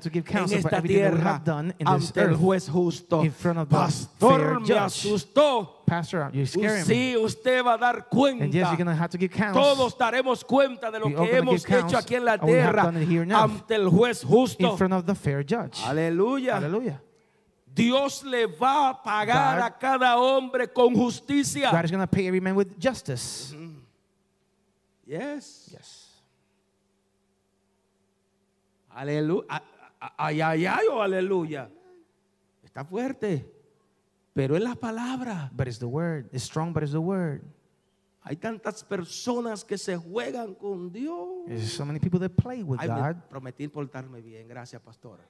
[0.54, 1.42] esta tierra
[1.84, 3.24] ante el juez justo.
[3.68, 5.84] Pastor, me asustó.
[5.88, 6.86] Pastor, you're scaring.
[6.86, 8.78] Sí, usted va a dar yes, cuenta.
[8.78, 12.38] to have to give Todos daremos cuenta de lo que hemos hecho aquí en la
[12.38, 14.78] tierra ante el juez in justo.
[14.78, 15.84] front of the fair judge.
[15.84, 16.58] Aleluya.
[16.58, 17.02] Hallelujah.
[17.76, 21.72] Dios le va a pagar God- a cada hombre con justicia.
[21.72, 23.54] God is pay every man with justice.
[25.06, 25.70] Yes.
[25.72, 26.12] Yes.
[28.90, 29.46] Aleluya.
[30.18, 31.70] Ay, ay, ay, oh, aleluya.
[32.64, 33.46] Está fuerte.
[34.34, 35.50] Pero es la palabra.
[35.54, 36.30] But it's the word.
[36.34, 37.42] It's strong, but it's the word.
[38.22, 41.46] Hay tantas personas que se juegan con Dios.
[41.46, 43.18] There's so many people that play with Ay, God.
[43.30, 44.48] prometí portarme bien.
[44.48, 45.24] Gracias, pastora.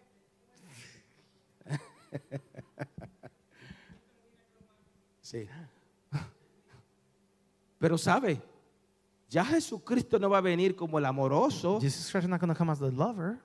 [5.21, 5.49] sí.
[7.80, 8.41] Pero sabe,
[9.36, 11.78] ya Jesucristo no va a venir como el amoroso.
[11.82, 13.38] Jesus Christ is not going to come as the lover.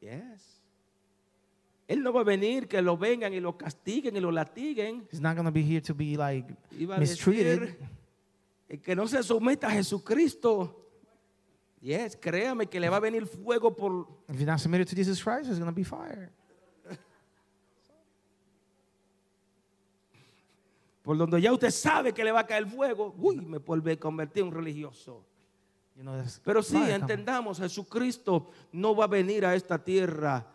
[0.00, 0.62] Yes.
[1.86, 5.06] Él no va a venir que lo vengan y lo castiguen y lo latiguen.
[5.12, 6.46] He's not going to be here to be like
[6.78, 7.76] mistreated.
[8.70, 10.74] el que no se someta a Jesucristo.
[11.82, 15.22] Yes, créame que le va a venir fuego por If you're not submitted to Jesus
[15.22, 16.32] Christ, there's going to be fire.
[21.02, 23.14] Por donde ya usted sabe que le va a caer fuego.
[23.18, 25.24] Uy, me vuelve a convertir en un religioso.
[26.44, 30.46] Pero sí, entendamos, Jesucristo no va a venir a esta tierra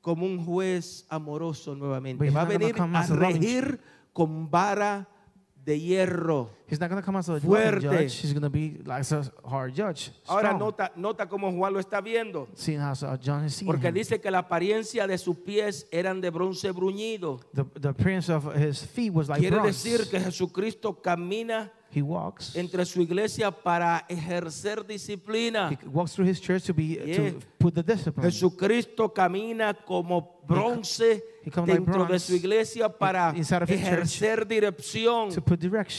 [0.00, 2.30] como un juez amoroso nuevamente.
[2.30, 3.80] Va a venir a regir
[4.12, 5.08] con vara
[5.64, 6.50] de hierro.
[6.68, 7.80] He's not going to come as a Fuerte.
[7.82, 8.20] judge.
[8.20, 10.10] He's going to be like a hard judge.
[10.28, 12.48] Ahora nota, nota cómo Juan lo está viendo.
[12.54, 13.94] Seeing how John is seeing Porque him.
[13.94, 17.40] dice que la apariencia de sus pies eran de bronce bruñido.
[17.54, 19.88] The, the appearance of his feet was like Quiere bronze.
[19.88, 22.56] decir que Jesucristo camina he walks.
[22.56, 25.70] entre su iglesia para ejercer disciplina.
[25.70, 27.30] He walks through his church to be Yeah.
[27.30, 28.28] to put the discipline.
[28.28, 31.24] Jesucristo camina como bronce
[31.66, 33.34] dentro de su iglesia para
[33.66, 35.30] ejercer dirección,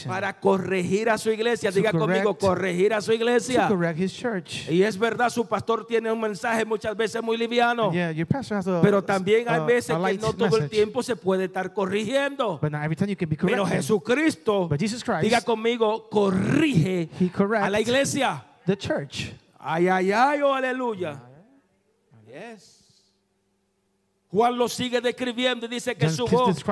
[0.06, 1.70] para corregir a su iglesia.
[1.70, 3.68] Diga conmigo, corregir a su to iglesia.
[3.68, 4.68] correct his church.
[4.68, 7.92] Y es verdad, su pastor tiene un mensaje muchas veces muy liviano.
[7.92, 11.02] Yeah, your pastor has a, Pero también hay a- veces que no todo el tiempo
[11.02, 12.58] se puede estar corrigiendo.
[12.60, 13.66] But not every time you can be Pero.
[13.66, 17.08] Jesucristo, But Jesus Christ, diga conmigo, corrige
[17.60, 18.44] a la iglesia.
[18.66, 19.32] the church.
[19.58, 21.20] Ay, ay, ay, oh, aleluya.
[22.26, 22.85] Yes.
[24.36, 26.62] Juan lo sigue describiendo y dice que John su voz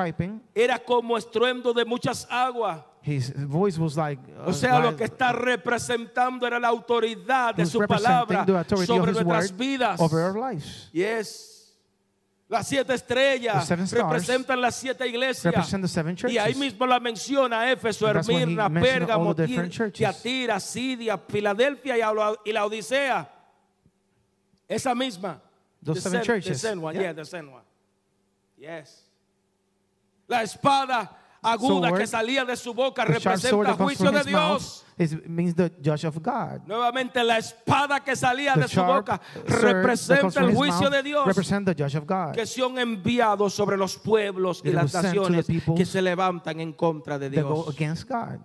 [0.54, 2.82] era como estruendo de muchas aguas.
[3.02, 4.20] His voice was like.
[4.38, 8.44] uh, O sea, lo que está representando era la autoridad de su palabra
[8.76, 9.98] sobre nuestras vidas.
[10.92, 11.74] Yes.
[12.46, 15.54] Las siete estrellas The seven stars representan las siete iglesias.
[15.54, 19.10] represent the seven Y ahí mismo la menciona Éfeso, And that's when he Esmirna, mentioned
[19.10, 19.90] all Pérgamo.
[19.90, 23.26] Tiatira, Sidia, Filadelfia y la- y la Odisea.
[24.68, 25.40] Esa misma.
[25.84, 26.62] Those The seven Sen- churches.
[26.62, 27.02] The same one, Yeah.
[27.02, 27.62] yeah, the same one.
[28.58, 29.02] Yes.
[30.26, 31.10] La espada
[31.42, 34.82] aguda sword, que salía de su boca representa juicio de Dios.
[34.96, 36.62] is, means the judge of God.
[36.66, 41.66] Nuevamente la espada que salía The de su boca representa el juicio de Dios represent
[41.66, 42.32] the judge of God.
[42.34, 47.28] que son enviados sobre los pueblos y las naciones que se levantan en contra de
[47.28, 47.76] That go Dios.
[47.76, 48.40] against God.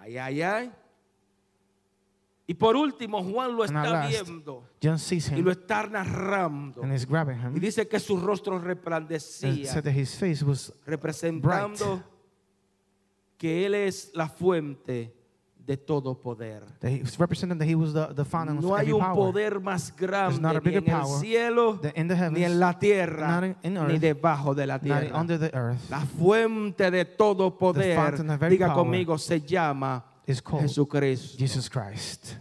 [0.00, 0.72] Ay, ay, ay.
[2.46, 6.82] Y por último, Juan lo está viendo John sees y him lo está narrando.
[6.82, 7.54] and grabbing Y him.
[7.60, 9.72] dice que su rostro And resplandecía,
[10.84, 12.02] representando
[13.38, 15.14] que Él es la fuente
[15.56, 16.64] de todo poder.
[18.60, 21.80] No hay un poder más grande ni en el cielo,
[22.16, 25.20] heavens, ni en la tierra, not in- in ni earth, debajo de la Not tierra.
[25.20, 27.96] under the earth La fuente de todo poder,
[28.50, 31.38] diga power conmigo, se llama is called Jesucristo.
[31.38, 32.36] Jesus Christ.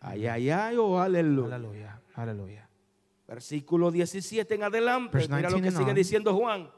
[0.00, 1.56] Ay, ay, ay, oh, aleluya.
[1.56, 2.00] Hallelujah.
[2.14, 2.68] Hallelujah.
[3.26, 5.18] Versículo 17 en adelante.
[5.28, 6.68] Mira lo 19 que sigue diciendo Juan.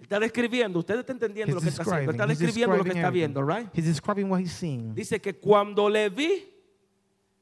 [0.00, 2.10] Está describiendo, usted está entendiendo lo que está haciendo.
[2.10, 3.68] Está describiendo lo que está viendo, right?
[3.72, 4.94] He's describing what he's seeing.
[4.94, 6.46] Dice que cuando le vi,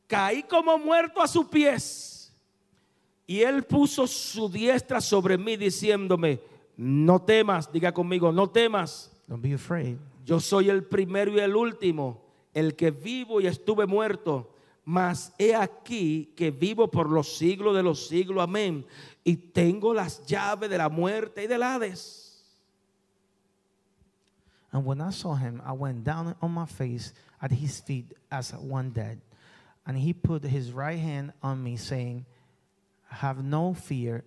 [0.07, 2.33] caí como muerto a sus pies.
[3.27, 6.41] Y él puso su diestra sobre mí diciéndome,
[6.77, 9.11] no temas, diga conmigo, no temas.
[9.27, 9.99] Don't be afraid.
[10.25, 12.23] Yo soy el primero y el último,
[12.55, 14.55] el que vivo y estuve muerto.
[14.85, 18.43] Mas he aquí que vivo por los siglos de los siglos.
[18.43, 18.85] Amén.
[19.25, 22.23] Y tengo las llaves de la muerte y del Hades.
[24.73, 27.13] And when I saw him, I went down on my face
[27.43, 29.21] at his feet as one dead.
[29.87, 32.25] And he put his right hand on me, saying,
[33.09, 34.25] Have no fear.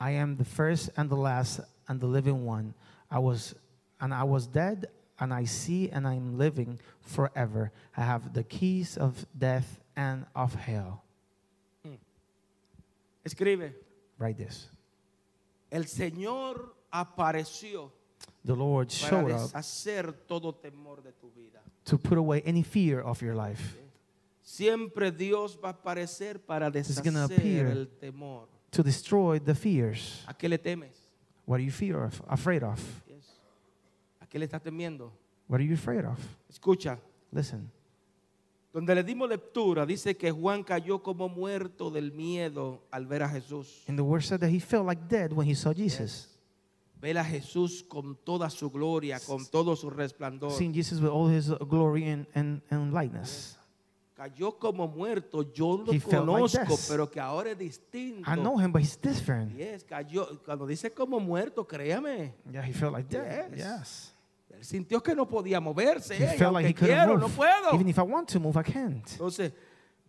[0.00, 2.72] I am the first and the last and the living one.
[3.10, 3.54] I was
[4.00, 4.86] and I was dead,
[5.20, 7.72] and I see and I am living forever.
[7.96, 11.02] I have the keys of death and of hell.
[11.86, 11.98] Mm.
[13.24, 13.74] Escribe.
[14.18, 14.68] Write this.
[15.70, 17.90] El Señor apareció
[18.44, 19.50] The Lord showed up
[20.26, 21.60] todo temor de tu vida.
[21.84, 23.76] to put away any fear of your life.
[24.42, 27.66] Siempre Dios va a aparecer para deshacer appear.
[27.66, 28.48] el temor.
[28.70, 30.24] To destroy the fears.
[30.26, 30.96] ¿A qué le temes?
[31.44, 32.22] What are you fear of?
[32.28, 32.80] Afraid of?
[34.28, 34.30] Yes.
[34.30, 35.12] ¿A qué le estás temiendo?
[35.48, 36.18] What are you afraid of?
[36.48, 36.98] Escucha.
[37.32, 37.70] Listen.
[38.72, 43.28] Donde le dimos lectura, dice que Juan cayó como muerto del miedo al ver a
[43.28, 43.84] Jesús.
[43.88, 46.28] In the word said that he felt like dead when he saw Jesus.
[47.00, 50.50] Ver a Jesús con toda su gloria, con todo su resplandor.
[50.52, 53.56] Seeing Jesus with all his glory and, and, and lightness.
[54.14, 55.42] Cayó como muerto.
[55.52, 56.88] Yo lo He like conozco, death.
[56.88, 58.28] pero que ahora es distinto.
[58.28, 59.56] I know him, but he's different.
[59.56, 60.26] Yes, cayó.
[60.44, 62.34] Cuando dice como muerto, créame.
[62.52, 63.50] Yeah, he felt like dead.
[63.52, 63.58] Yes.
[63.58, 64.14] Yes.
[64.58, 66.14] Él sintió que no podía moverse.
[66.16, 67.20] He felt like he couldn't quiero, move.
[67.20, 67.72] no puedo.
[67.74, 69.06] Even if I want to move, I can't.
[69.12, 69.52] Entonces,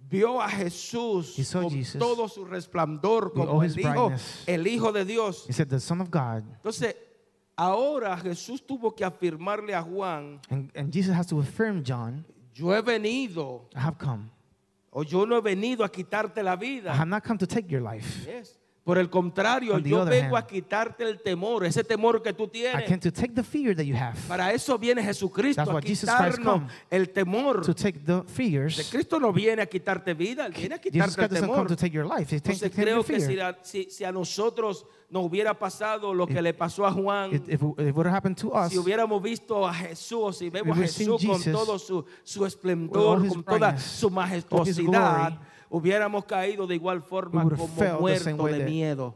[0.10, 3.92] vio a Jesús He saw con Jesus todo su resplandor, with como el his hijo,
[4.10, 4.44] brightness.
[4.48, 5.46] el hijo de Dios.
[5.48, 6.44] He said, The Son of God.
[6.56, 6.96] Entonces,
[7.56, 12.74] ahora Jesús tuvo que afirmarle a Juan, And, and Jesus has to affirm, John, yo
[12.74, 14.32] he venido, I have come.
[14.92, 16.94] o yo no he venido a quitarte la I vida.
[16.94, 18.26] have not come to take your life.
[18.26, 18.58] Yes.
[18.90, 22.46] Por el contrario, On yo vengo hand, a quitarte el temor, ese temor que tú
[22.46, 22.86] I tienes.
[22.86, 24.18] came to take the fear that you have.
[24.28, 27.62] Para eso viene Jesucristo, That's a quitarnos el temor.
[27.64, 28.90] To take the De fears.
[28.90, 31.68] Cristo no viene a quitarte vida, Él viene a quitarte el come temor.
[31.68, 32.34] to take your life.
[32.34, 36.42] He Entonces creo que si a, si- si a nosotros nos hubiera pasado lo que
[36.42, 40.76] le pasó a Juan, If, if, if us, si hubiéramos visto a Jesús, si vemos
[40.76, 45.40] a Jesús con Jesus todo su, su esplendor, con toda su majestuosidad,
[45.70, 49.16] hubiéramos caído de igual forma we como way de miedo.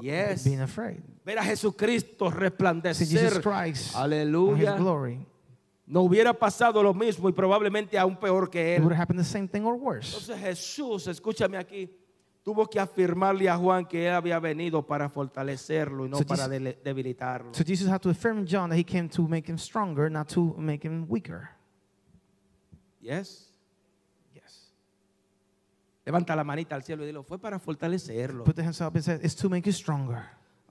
[0.00, 0.44] Yes.
[0.44, 1.00] being afraid.
[1.24, 3.42] Ver a Jesucristo resplandecer.
[3.42, 4.76] Christ Aleluya.
[4.76, 5.26] glory.
[5.86, 8.88] No hubiera pasado lo mismo y probablemente aún peor que él.
[9.14, 10.16] the same thing or worse.
[10.16, 11.90] Entonces Jesús, escúchame aquí,
[12.42, 16.48] tuvo que afirmarle a Juan que él había venido para fortalecerlo y no So para
[16.48, 17.52] Jesus- debilitarlo.
[17.52, 20.54] So Jesus had to affirm John that he came to make him stronger, not to
[20.56, 21.50] make him weaker.
[23.00, 23.51] Yes.
[26.04, 28.44] Levanta la manita al cielo y dilo, fue para fortalecerlo.
[28.44, 30.22] Put the hands up and said, It's to make you stronger.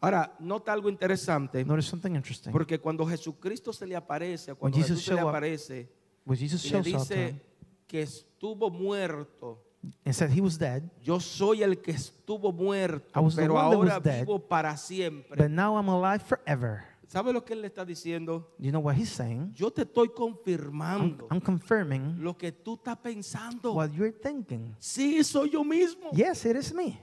[0.01, 2.51] Ahora, nota algo interesante, Notice something interesting.
[2.51, 5.89] porque cuando Jesucristo se le aparece, cuando Jesús se le show up, aparece
[6.25, 7.39] When Jesus y le shows up to dice him
[7.88, 9.63] que estuvo muerto,
[10.05, 13.53] and said he was dead, yo soy el que estuvo muerto, I was the pero
[13.53, 15.38] one that ahora was dead, vivo para siempre.
[15.38, 16.84] but now I'm alive forever.
[17.12, 18.55] ¿Sabe lo que él le está diciendo?
[18.57, 19.53] You know what he's saying?
[19.53, 23.74] Yo te estoy I'm, confirmando I'm confirming lo que tú estás pensando.
[23.74, 24.74] what you're thinking.
[24.80, 26.09] Sí, soy yo mismo.
[26.14, 27.01] Yes, it is me.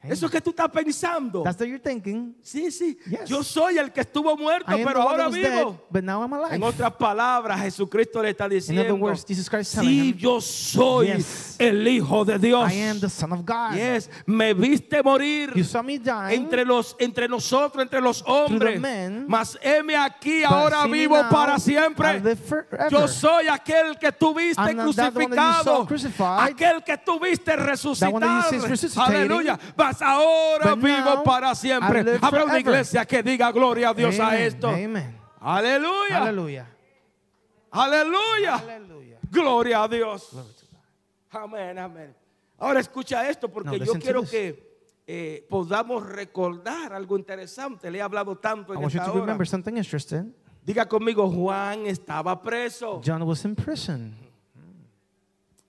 [0.00, 1.42] Eso que tú estás pensando.
[1.42, 2.32] That's what you're thinking.
[2.40, 2.96] Sí, sí.
[3.10, 3.28] Yes.
[3.28, 5.80] Yo soy el que estuvo muerto, I pero ahora dead, vivo.
[5.90, 6.54] but now I'm alive.
[6.54, 10.40] En otras palabras, Jesucristo le está In diciendo, other words, Jesus Christ sí, him, yo
[10.40, 11.56] soy Yes.
[11.58, 12.72] el Hijo de Dios.
[12.72, 13.74] I am the Son of God.
[13.74, 16.42] Yes, me viste morir You saw me dying.
[16.44, 18.80] entre los entre nosotros, entre los hombres.
[18.80, 22.22] men, Mas heme aquí ahora vivo now, para siempre.
[22.88, 25.88] Yo soy aquel que tuviste I'm crucificado,
[26.38, 28.22] aquel que tuviste resuscitating.
[28.96, 29.58] Aleluya.
[29.88, 32.18] Mas ahora But vivo para siempre.
[32.20, 34.68] Habrá una iglesia que diga gloria a Dios a esto.
[34.68, 35.18] Amen.
[35.40, 36.22] Aleluya.
[36.22, 36.66] Aleluya.
[37.70, 38.62] Hallelujah.
[39.30, 40.30] Gloria a Dios.
[41.30, 42.14] Amén, amén.
[42.58, 47.90] Ahora escucha esto porque No, yo quiero que eh, podamos recordar algo interesante.
[47.90, 49.20] Le he hablado tanto en esta hora.
[49.20, 50.34] remember something interesting.
[50.64, 53.00] Diga conmigo, Juan estaba preso.
[53.02, 54.14] John was in prison.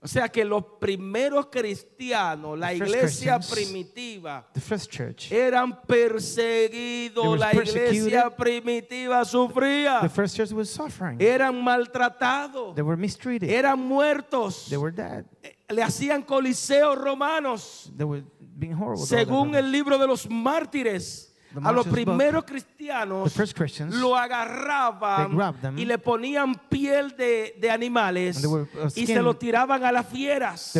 [0.01, 5.29] O sea que los primeros cristianos, la iglesia primitiva, The first church.
[5.29, 7.37] eran perseguidos.
[7.37, 9.99] La iglesia primitiva sufría.
[10.01, 11.21] The first church was suffering.
[11.21, 12.75] Eran maltratados.
[12.75, 13.49] They were mistreated.
[13.49, 14.67] Eran muertos.
[14.69, 15.25] They were dead.
[15.67, 17.91] Le hacían coliseos romanos.
[17.97, 19.05] They were being horrible.
[19.05, 21.28] Según el libro de los mártires,
[21.63, 23.35] a los primeros cristianos
[23.91, 25.37] lo agarraban
[25.77, 30.73] y le ponían piel de, de animales uh, y se lo tiraban a las fieras.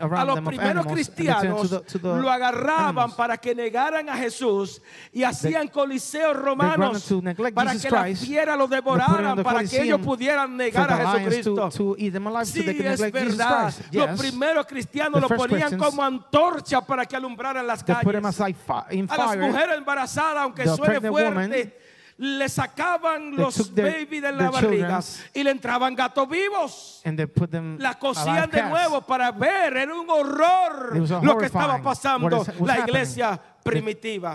[0.00, 4.80] A los primeros cristianos lo agarraban para que negaran a Jesús
[5.12, 7.12] y hacían coliseos romanos
[7.54, 11.70] para que las fieras lo devoraran para que ellos pudieran negar a Jesucristo.
[11.70, 13.74] Sí, es verdad.
[13.92, 19.10] Los primeros cristianos lo ponían como antorcha para que alumbraran las them calles.
[19.10, 21.72] A las mujeres embarazadas, aunque The suene fuerte, woman,
[22.22, 25.00] le sacaban they los babies de la barriga
[25.32, 27.00] y le entraban gatos vivos.
[27.04, 30.94] And they put them La cosían de nuevo para ver, era un horror
[31.24, 32.88] lo que estaba pasando is- la happening.
[32.88, 34.34] iglesia primitiva.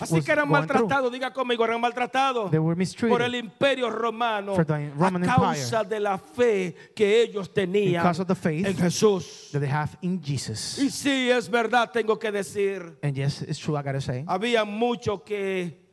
[0.00, 4.56] Así que eran maltratados, diga conmigo, eran maltratados They were mistreated por el imperio romano
[4.56, 9.50] a causa de la fe que ellos tenían Because of the faith en Jesús.
[9.52, 10.78] that they have in Jesus.
[10.80, 14.24] Y sí, es verdad, tengo que decir, And yes, it's true, I gotta say.
[14.26, 15.83] había muchos que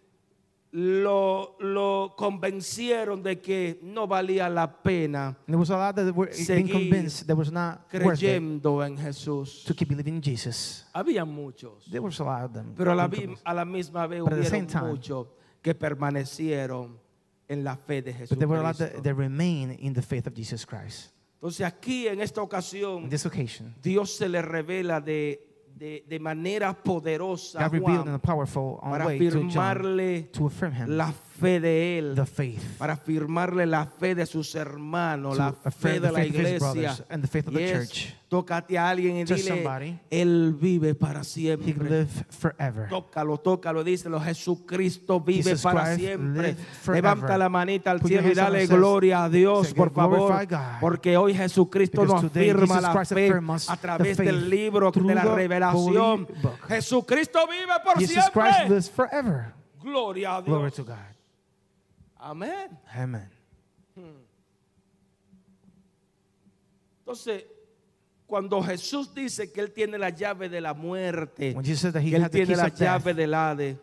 [0.73, 6.31] lo, lo convencieron de que no valía la pena There was a lot that were
[6.31, 9.63] being Seguir convinced that was not worth it creyendo en Jesús.
[9.65, 10.85] to keep believing in Jesus.
[10.93, 12.73] Había muchos, There was a lot of them.
[12.75, 13.43] pero a la, being vi- convinced.
[13.47, 15.27] a la misma vez But at the hubieron same time- muchos
[15.61, 16.97] que permanecieron
[17.49, 19.01] en la fe de But there were a lot Jesucristo.
[19.03, 21.11] that, remain in the faith of Jesus Christ.
[21.41, 25.50] Entonces aquí en esta On ocasión this occasion, Dios se le revela de,
[25.81, 30.29] de, de manera poderosa God revealed in a powerful uh, para way to John afirmarle
[30.31, 30.95] to affirm him.
[30.95, 31.11] la
[31.41, 32.61] fe de él, the faith.
[32.77, 36.95] para afirmarle la fe de sus hermanos, To la fe de la iglesia.
[37.09, 37.89] and the faith of the Yes.
[37.89, 38.15] church.
[38.29, 39.99] Tócate a alguien y dile, somebody.
[40.09, 41.73] él vive para He siempre.
[41.73, 42.87] can live forever.
[42.87, 46.55] Tócalo, tócalo, díselo, Jesucristo vive Jesus para Christ siempre.
[46.87, 50.33] Levanta la manita al Put cielo y dale gloria a Dios, say, por favor.
[50.79, 53.33] Porque hoy Jesucristo Because nos afirma la Christ fe
[53.67, 56.25] a través del libro de la revelación.
[56.69, 59.53] Jesucristo vive por Jesus siempre.
[59.83, 60.73] Gloria a Glory Dios.
[60.75, 60.95] to God.
[62.21, 62.77] Amén.
[62.93, 63.29] Amen.
[66.99, 67.45] Entonces,
[68.27, 72.01] cuando Jesús dice que Él tiene la llave de la muerte, When Jesus said that
[72.03, 73.77] he que Él had the tiene keys la of death llave del Hade,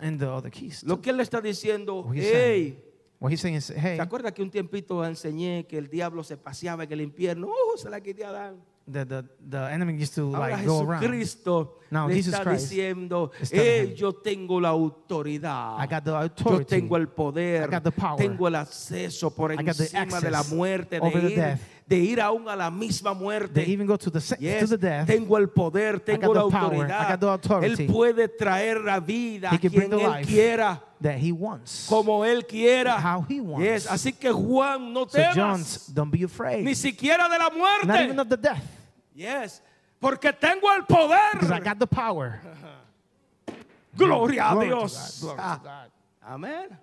[0.00, 0.82] and the other keys.
[0.82, 2.84] lo que Él le está diciendo, What he's hey.
[3.20, 6.36] What he's saying is, hey, ¿se acuerda que un tiempito enseñé que el diablo se
[6.36, 7.48] paseaba en el infierno?
[7.48, 8.62] Uh, se la quité a Adán.
[8.90, 11.02] The, the, the enemy used to Ahora like go around.
[11.02, 15.78] Jesucristo Now, le Jesus está Christ diciendo, is telling him, yo tengo la autoridad.
[15.80, 18.16] I got the Yo authority tengo el poder, I got the power.
[18.18, 21.30] tengo el acceso por I got the encima de la access muerte, over de the
[21.32, 21.60] ir, death.
[21.86, 23.54] de ir aún a la misma muerte.
[23.64, 25.06] They even go to the, se- to Yes, the death.
[25.06, 27.08] Tengo el poder, tengo got la the power, I autoridad.
[27.08, 27.84] got the authority.
[27.86, 30.26] Él puede traer la vida He can quien the él life.
[30.28, 31.86] quiera, that he wants.
[31.88, 33.00] como él quiera.
[33.00, 33.64] How he wants.
[33.64, 36.64] Yes, así que Juan, no So temas, John's, don't be afraid.
[36.66, 38.20] ni siquiera de la Not even muerte.
[38.20, 38.62] of the death.
[39.18, 39.60] Yes,
[39.98, 41.32] porque tengo el poder.
[41.32, 42.40] Because I got the power.
[43.96, 45.24] Gloria a Dios.
[45.36, 45.88] Ah.
[46.22, 46.78] Amén.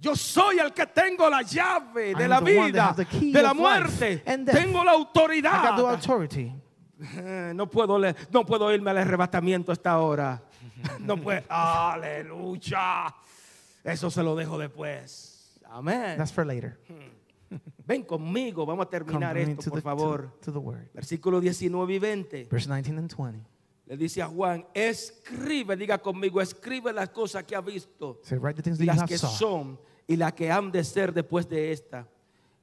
[0.00, 3.40] Yo soy el que tengo la llave de I'm la vida, has the key de
[3.40, 4.18] la muerte.
[4.24, 5.94] Tengo la I got the autoridad.
[5.94, 6.52] authority.
[7.00, 7.98] Eh, No puedo,
[8.32, 10.42] no puedo irme al arrebatamiento esta hora.
[10.98, 11.44] No puedo.
[11.48, 13.14] Aleluya.
[13.84, 15.60] Eso se lo dejo después.
[15.70, 16.16] Amén.
[16.18, 16.76] That's for later.
[17.86, 20.38] Ven conmigo, vamos a terminar esto, to por the, favor.
[20.40, 20.74] to.
[20.92, 22.44] Versículo 19 y 20.
[22.50, 23.54] Verse 19 and 20.
[23.86, 28.20] Le dice a Juan, escribe, diga conmigo, escribe las cosas que ha visto.
[28.78, 29.30] Y las que saw.
[29.30, 32.08] son y las que han de ser después de esta.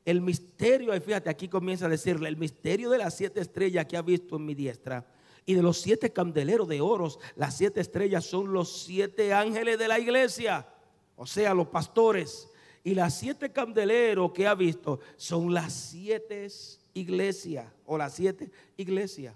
[0.03, 4.01] El misterio, fíjate, aquí comienza a decirle, el misterio de las siete estrellas que ha
[4.01, 5.05] visto en mi diestra
[5.45, 9.87] Y de los siete candeleros de oros, las siete estrellas son los siete ángeles de
[9.87, 10.67] la iglesia,
[11.15, 12.47] o sea, los pastores.
[12.83, 16.47] Y las siete candeleros que ha visto son las siete
[16.93, 19.35] iglesias, o las siete iglesias.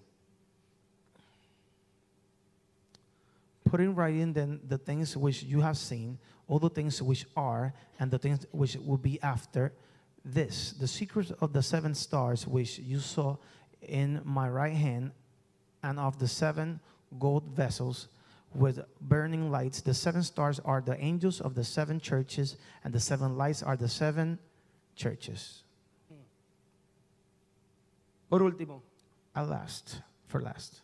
[3.66, 6.18] Put in writing then the things which you have seen,
[6.48, 9.72] all the things which are, and the things which will be after
[10.24, 10.74] this.
[10.80, 13.38] The secret of the seven stars which you saw
[13.82, 15.12] in my right hand,
[15.84, 16.80] and of the seven
[17.20, 18.08] gold vessels
[18.56, 19.82] with burning lights.
[19.82, 23.76] The seven stars are the angels of the seven churches, and the seven lights are
[23.78, 24.40] the seven
[24.96, 25.64] churches.
[28.30, 28.82] Por último,
[29.36, 30.82] At last, for last.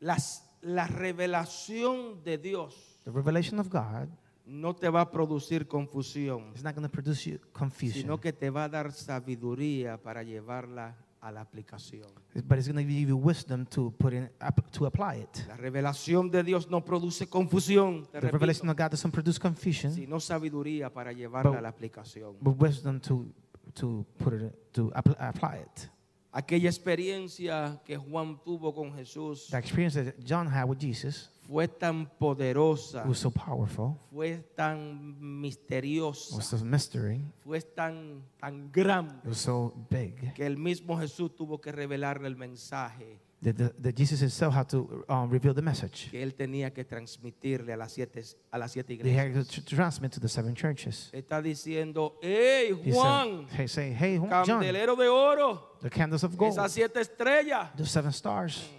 [0.00, 4.08] las- la revelación de Dios The revelation of God
[4.46, 8.02] no te va a producir confusión, is not going to produce you confusion.
[8.02, 12.06] sino que te va a dar sabiduría para llevarla a la aplicación.
[12.34, 14.28] But it's going to give you wisdom to put in
[14.72, 15.46] to apply it.
[15.48, 19.94] La revelación de Dios no produce confusión, The repito, revelation of God doesn't produce confusion,
[19.94, 22.36] sino sabiduría para llevarla But- a la aplicación.
[22.40, 23.26] but wisdom to
[23.74, 25.88] to put it to app- apply it.
[26.32, 31.68] Aquella experiencia que Juan tuvo con Jesús The experience that John had with Jesus fue
[31.68, 39.12] tan poderosa, was so powerful, fue tan misteriosa, was so mystery, fue tan, tan grande
[39.22, 43.68] it was so big que el mismo Jesús tuvo que revelarle el mensaje that, the,
[43.82, 46.08] that Jesus himself had to um, reveal the message.
[46.10, 49.48] que él tenía que transmitirle a las siete, a las siete They had iglesias.
[49.48, 51.10] to tr- transmit to the seven churches.
[51.12, 56.24] Está diciendo, hey He Juan, said, hey, say, hey, John, candelero de oro, the candles
[56.24, 58.70] of gold, esas siete estrellas, the seven stars.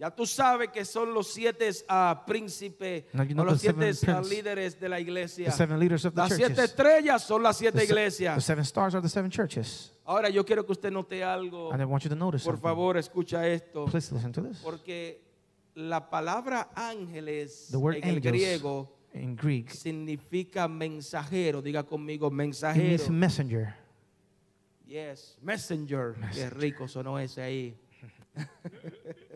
[0.00, 4.80] Ya tú sabes que son los siete ah, príncipes you know los siete ah, líderes
[4.80, 5.44] de la iglesia.
[5.44, 8.42] The seven leaders of the Las siete estrellas son las siete The, iglesias.
[8.42, 9.92] seven stars are the seven churches.
[10.06, 11.70] Ahora yo quiero que usted note algo.
[11.70, 12.62] And I want you to notice Por something.
[12.62, 13.84] favor, escucha esto.
[13.84, 14.62] Please listen to this.
[14.62, 15.20] Porque
[15.74, 21.60] la palabra ángeles The word en el griego in Greek significa mensajero.
[21.60, 22.88] Diga conmigo, it mensajero.
[22.88, 23.74] means messenger.
[24.86, 26.16] Yes, messenger.
[26.32, 27.76] Qué rico sonó ese ahí.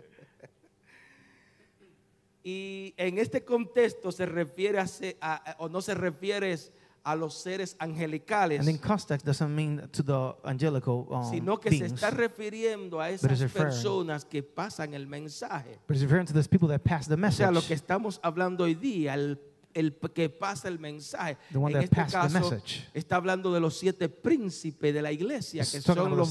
[2.45, 6.55] y en este contexto se refiere a, se- a- o no se refiere
[7.03, 11.71] a los seres angelicales, And in context doesn't mean to the angelical um, sino que
[11.71, 15.79] se beings, está refiriendo a esas personas que pasan el mensaje.
[15.87, 17.75] but it's referring to those people that pass the O sea, lo que message.
[17.75, 19.39] estamos hablando hoy día, el,
[19.75, 21.37] el que pasa el mensaje.
[21.53, 22.63] En este caso,
[22.95, 26.31] está hablando de los siete príncipes de la iglesia, It's que son los,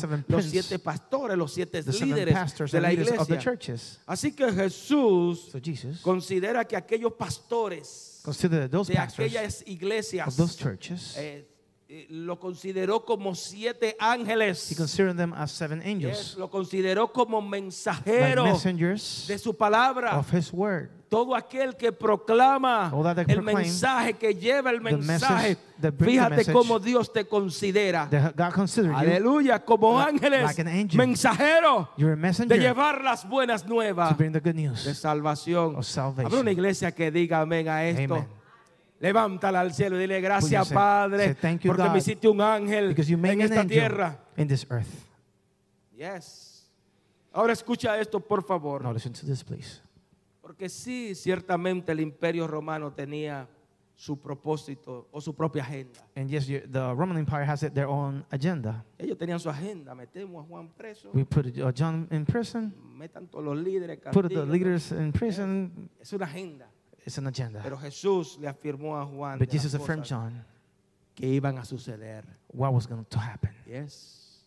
[0.50, 3.54] siete pastores, los siete líderes de la iglesia.
[4.06, 5.60] Así que Jesús So
[6.02, 8.22] considera que aquellos pastores
[8.88, 11.16] de aquellas of iglesias those churches.
[11.18, 11.53] eh,
[12.10, 14.72] lo consideró como siete ángeles.
[14.72, 20.18] He considered them as seven Yes, angels, lo consideró como mensajeros de su palabra.
[20.18, 20.90] of His word.
[21.10, 22.92] Todo aquel que proclama
[23.28, 25.58] el mensaje, que lleva el mensaje,
[26.00, 28.10] fíjate cómo Dios te considera.
[28.96, 34.56] Aleluya, como like- ángeles, like mensajeros de llevar las buenas nuevas to bring the good
[34.56, 35.76] de salvación.
[35.78, 38.16] Habrá una iglesia que diga amén a esto.
[38.16, 38.43] Amen.
[39.04, 42.30] Levántala al cielo y dile gracias, say- Padre, say, "Thank you, porque me God, hiciste
[42.30, 44.18] un ángel en me an esta tierra.
[44.38, 44.88] in this earth.
[45.94, 46.72] Yes.
[47.34, 48.82] Ahora escucha esto, por favor.
[48.82, 49.82] Now listen to this, please.
[50.42, 53.46] Porque sí, ciertamente el imperio romano tenía
[53.94, 56.00] su propósito o su propia agenda.
[56.16, 58.86] And yes, the Roman Empire has it, their own agenda.
[58.98, 59.94] Ellos tenían su agenda.
[59.94, 61.48] Metemos a Juan preso, We put
[61.78, 65.90] John in prison, metan todos los líderes, put the leaders in prison.
[66.00, 66.70] Es una agenda.
[67.06, 67.62] It's an agenda.
[67.62, 70.46] Pero Jesús le afirmó a Juan But Jesus affirmed John
[71.16, 72.24] que iban a suceder.
[72.48, 73.52] what was going to happen.
[73.68, 74.46] Yes.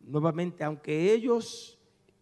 [0.00, 1.78] Nuevamente, aunque ellos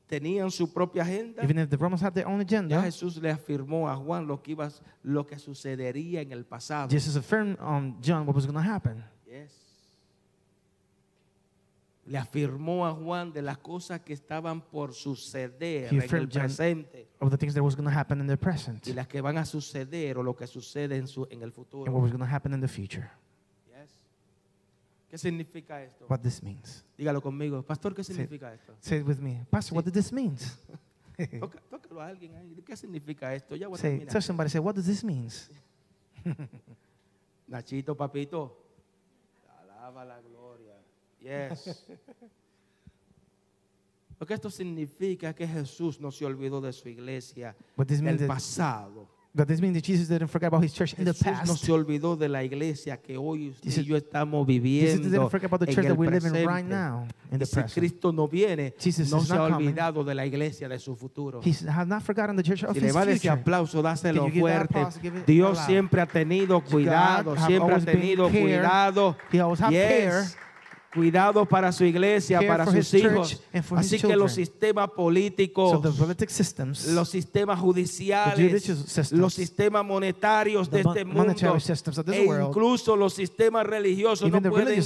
[0.06, 3.30] tenían su propia agenda, Even if the Romans had their own ya agenda, Jesús le
[3.30, 4.70] afirmó a Juan lo que iba,
[5.02, 6.88] lo que sucedería en el pasado.
[6.90, 9.02] Jesus affirmed on John what was going to happen.
[9.26, 9.65] Yes.
[12.07, 16.30] Le afirmó a Juan de las cosas que estaban por suceder He en el affirmed
[16.32, 19.09] John- presente Of the things that was going to happen in the present y las
[19.09, 21.92] que van a suceder o lo que sucede en, su, en el and what futuro.
[21.92, 23.11] was going to happen in the future.
[23.68, 23.90] Yes.
[25.11, 26.07] ¿Qué significa esto?
[26.09, 26.84] What this means.
[26.96, 27.62] Dígalo conmigo.
[27.62, 28.74] Pastor, ¿qué significa esto?
[28.80, 29.44] Say it with me.
[29.50, 30.36] Pastor, what does this mean?
[31.40, 32.54] Toca- Tócalo a alguien ahí.
[32.64, 33.57] ¿Qué significa esto?
[33.57, 34.12] Ya voy a say, terminar.
[34.12, 35.28] tell somebody, say, what does this mean?
[37.48, 38.56] Nachito, papito.
[39.62, 40.35] Alaba la gloria.
[41.27, 41.85] Yes.
[44.19, 49.15] Lo que esto significa es que Jesús no se olvidó de su iglesia del pasado.
[49.35, 51.65] But this means that Jesus didn't forget about his church in the Jesús no past.
[51.66, 55.44] se olvidó de la iglesia que hoy Jesus- y yo estamos Jesus viviendo didn't forget
[55.53, 57.74] about the church that we live in right now, in the si present.
[57.74, 59.69] Cristo no viene, Jesus no se ha not coming.
[59.69, 61.43] olvidado de la iglesia de su futuro.
[61.44, 63.28] He has not forgotten the church of Si le his va future.
[63.28, 64.78] aplauso, dáselo Can you give that fuerte.
[65.07, 65.27] applause?
[65.27, 68.40] Dios siempre ha tenido cuidado, have siempre ha tenido care.
[68.40, 69.16] cuidado.
[69.31, 70.35] He always Yes.
[70.97, 73.40] Cuidado para su iglesia, para sus hijos.
[73.77, 75.81] Así que los sistemas políticos,
[76.28, 81.35] systems, los sistemas judiciales, systems, los sistemas monetarios de este mundo,
[82.12, 84.82] e incluso los sistemas religiosos no pueden,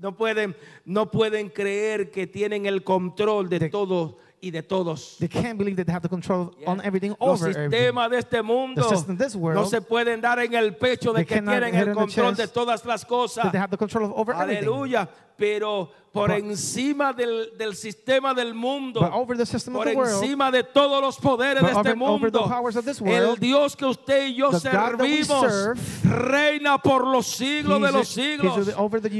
[0.00, 5.16] no pueden, no pueden creer que tienen el control de todo y de todos.
[5.18, 8.42] they can't believe that they have the control on everything Los over sistemas de este
[8.42, 11.40] mundo The system of this world, no se pueden dar en el pecho de que
[11.40, 13.52] tienen el control de todas las cosas.
[13.52, 14.34] They have the control of over.
[14.34, 21.00] Aleluya pero por but, encima del, del, sistema del mundo, por encima world, de todos
[21.00, 25.40] los poderes de este over, mundo, over world, el Dios que usted y yo servimos
[25.40, 28.74] serve, reina por los siglos de los siglos,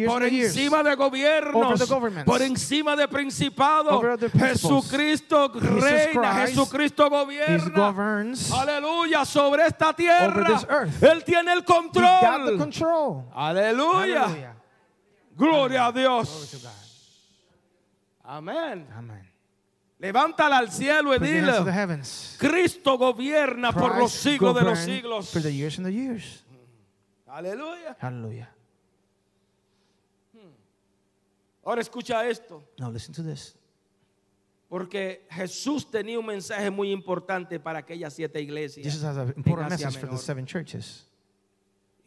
[0.06, 1.88] por encima de gobiernos,
[2.26, 4.04] por encima de principados.
[4.38, 7.94] Jesucristo reina, Jesucristo gobierna.
[8.52, 10.88] Aleluya, sobre esta tierra.
[11.00, 12.20] Él tiene el control.
[13.34, 14.56] Aleluya.
[15.42, 16.54] Gloria a Dios.
[18.22, 18.86] Amén.
[18.94, 19.28] Amen.
[19.98, 21.52] Levántala al cielo y dile.
[22.38, 25.30] Cristo gobierna por los siglos de los siglos.
[25.30, 26.44] For the years and the years.
[27.26, 27.96] Aleluya.
[28.00, 28.48] Hallelujah.
[31.64, 32.62] Ahora escucha esto.
[32.78, 33.56] Now listen to this.
[34.68, 38.84] Porque Jesús tenía un mensaje muy importante para aquellas siete iglesias.
[38.84, 41.06] Jesus has an important message for the seven churches.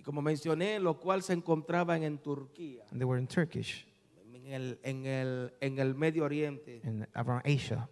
[0.05, 3.85] Como mencioné, lo cual se encontraban en Turquía, And they were in Turkish,
[4.33, 6.79] en el, en el, en el Medio Oriente.
[6.83, 7.89] in around Asia.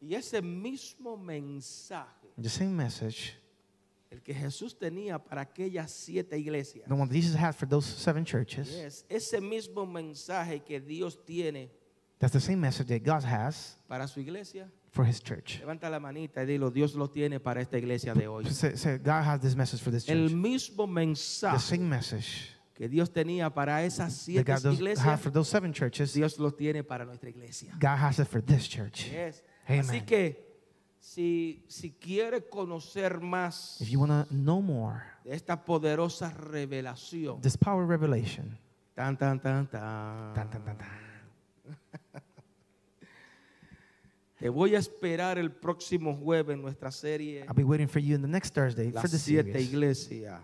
[0.00, 3.34] Y ese mismo mensaje, The same message,
[4.10, 7.86] el que Jesús tenía para aquellas siete iglesias, the one that Jesus had for those
[7.86, 11.70] seven churches, es ese mismo mensaje que Dios tiene
[12.18, 15.60] that's the same message that God has para su iglesia for his church.
[16.72, 18.44] Dios lo tiene para esta iglesia de hoy.
[18.44, 20.16] Say, God has this message for this church.
[20.16, 21.56] El mismo mensaje.
[21.56, 22.52] The same message.
[22.74, 27.04] que Dios tenía para esas siete iglesias, for those seven churches, Dios lo tiene para
[27.04, 27.72] nuestra iglesia.
[27.78, 29.10] God has it for this church.
[29.68, 30.52] Así que
[30.98, 37.40] si, si quiere conocer más If you wanna know more, esta poderosa revelación,
[37.86, 38.58] revelation,
[38.94, 41.01] tan tan tan tan, tan, tan, tan, tan
[44.42, 48.16] te voy a esperar el próximo jueves en nuestra serie I'll be waiting for you
[48.16, 50.40] in the next Thursday for the siete series, iglesias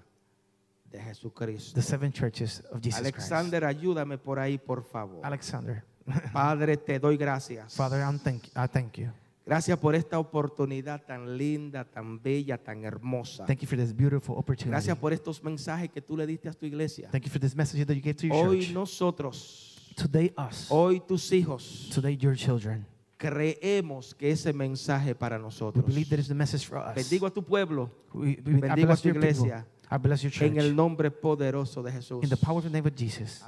[0.90, 1.74] de Jesucristo.
[1.74, 5.16] the seven churches of Jesus Alexander, ayúdame por ahí, por favor.
[5.20, 5.26] Christ.
[5.26, 5.84] Alexander,
[6.32, 7.74] Padre, te doy gracias.
[7.74, 9.08] Father, I'm thank, I thank you.
[9.44, 13.46] Gracias por esta oportunidad tan linda, tan bella, tan hermosa.
[13.46, 14.70] Thank you for this beautiful opportunity.
[14.70, 17.08] Gracias por estos mensajes que tú le diste a tu iglesia.
[17.10, 18.74] Thank you for this message that you gave to your Hoy church.
[18.74, 20.66] nosotros, Today, us.
[20.70, 22.86] hoy tus hijos, Today, your children.
[23.18, 25.84] Creemos que ese mensaje para We nosotros.
[25.84, 26.94] believe that is the message for us.
[26.94, 29.18] Bendigo a tu pueblo We, we, bendigo a tu people.
[29.18, 29.66] iglesia.
[29.90, 30.50] I bless your church.
[30.52, 32.22] en el nombre poderoso de Jesús.
[32.22, 33.42] In the powerful name of Jesus.